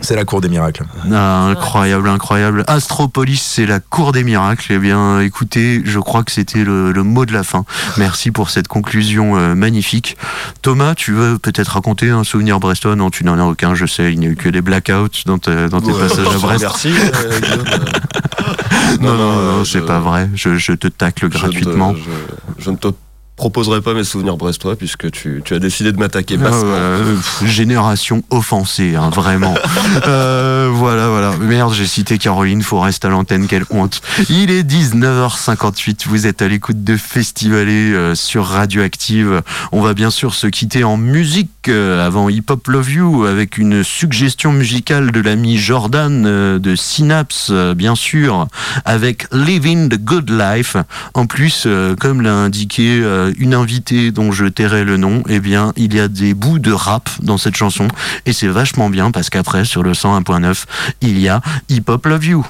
[0.01, 0.83] c'est la cour des miracles.
[1.13, 2.63] Ah, incroyable, incroyable.
[2.67, 4.65] Astropolis, c'est la cour des miracles.
[4.71, 7.65] Eh bien, écoutez, je crois que c'était le, le mot de la fin.
[7.97, 10.17] Merci pour cette conclusion euh, magnifique.
[10.63, 12.95] Thomas, tu veux peut-être raconter un souvenir brestois?
[12.95, 14.11] Non, tu n'en as aucun, je sais.
[14.11, 16.61] Il n'y a eu que des blackouts dans, tes passages à Brest.
[16.61, 16.89] Merci.
[16.97, 17.31] euh.
[19.01, 20.29] Non, non, non, c'est je- pas vrai.
[20.35, 21.93] Je, je te tacle je te- gratuitement.
[21.95, 22.87] Je, je ne te
[23.35, 28.23] proposerai pas mes souvenirs brestois puisque tu, tu as décidé de m'attaquer Ah, euh, génération
[28.29, 29.55] offensée, hein, vraiment.
[30.07, 31.35] Euh, voilà, voilà.
[31.37, 34.01] Merde, j'ai cité Caroline Forest à l'antenne, quelle honte.
[34.29, 39.41] Il est 19h58, vous êtes à l'écoute de Festivalé euh, sur Radioactive.
[39.71, 43.57] On va bien sûr se quitter en musique euh, avant Hip Hop Love You avec
[43.57, 46.23] une suggestion musicale de l'ami Jordan
[46.59, 48.47] de Synapse, bien sûr,
[48.83, 50.77] avec Living the Good Life.
[51.13, 51.67] En plus,
[51.99, 55.99] comme l'a indiqué euh, une invitée dont je tairai le nom, eh bien, il y
[55.99, 57.87] a des bouts de rap dans cette chanson
[58.25, 60.65] et c'est vachement bien parce qu'après, sur le 101.9,
[61.01, 62.45] il y a Hip Hop Love You.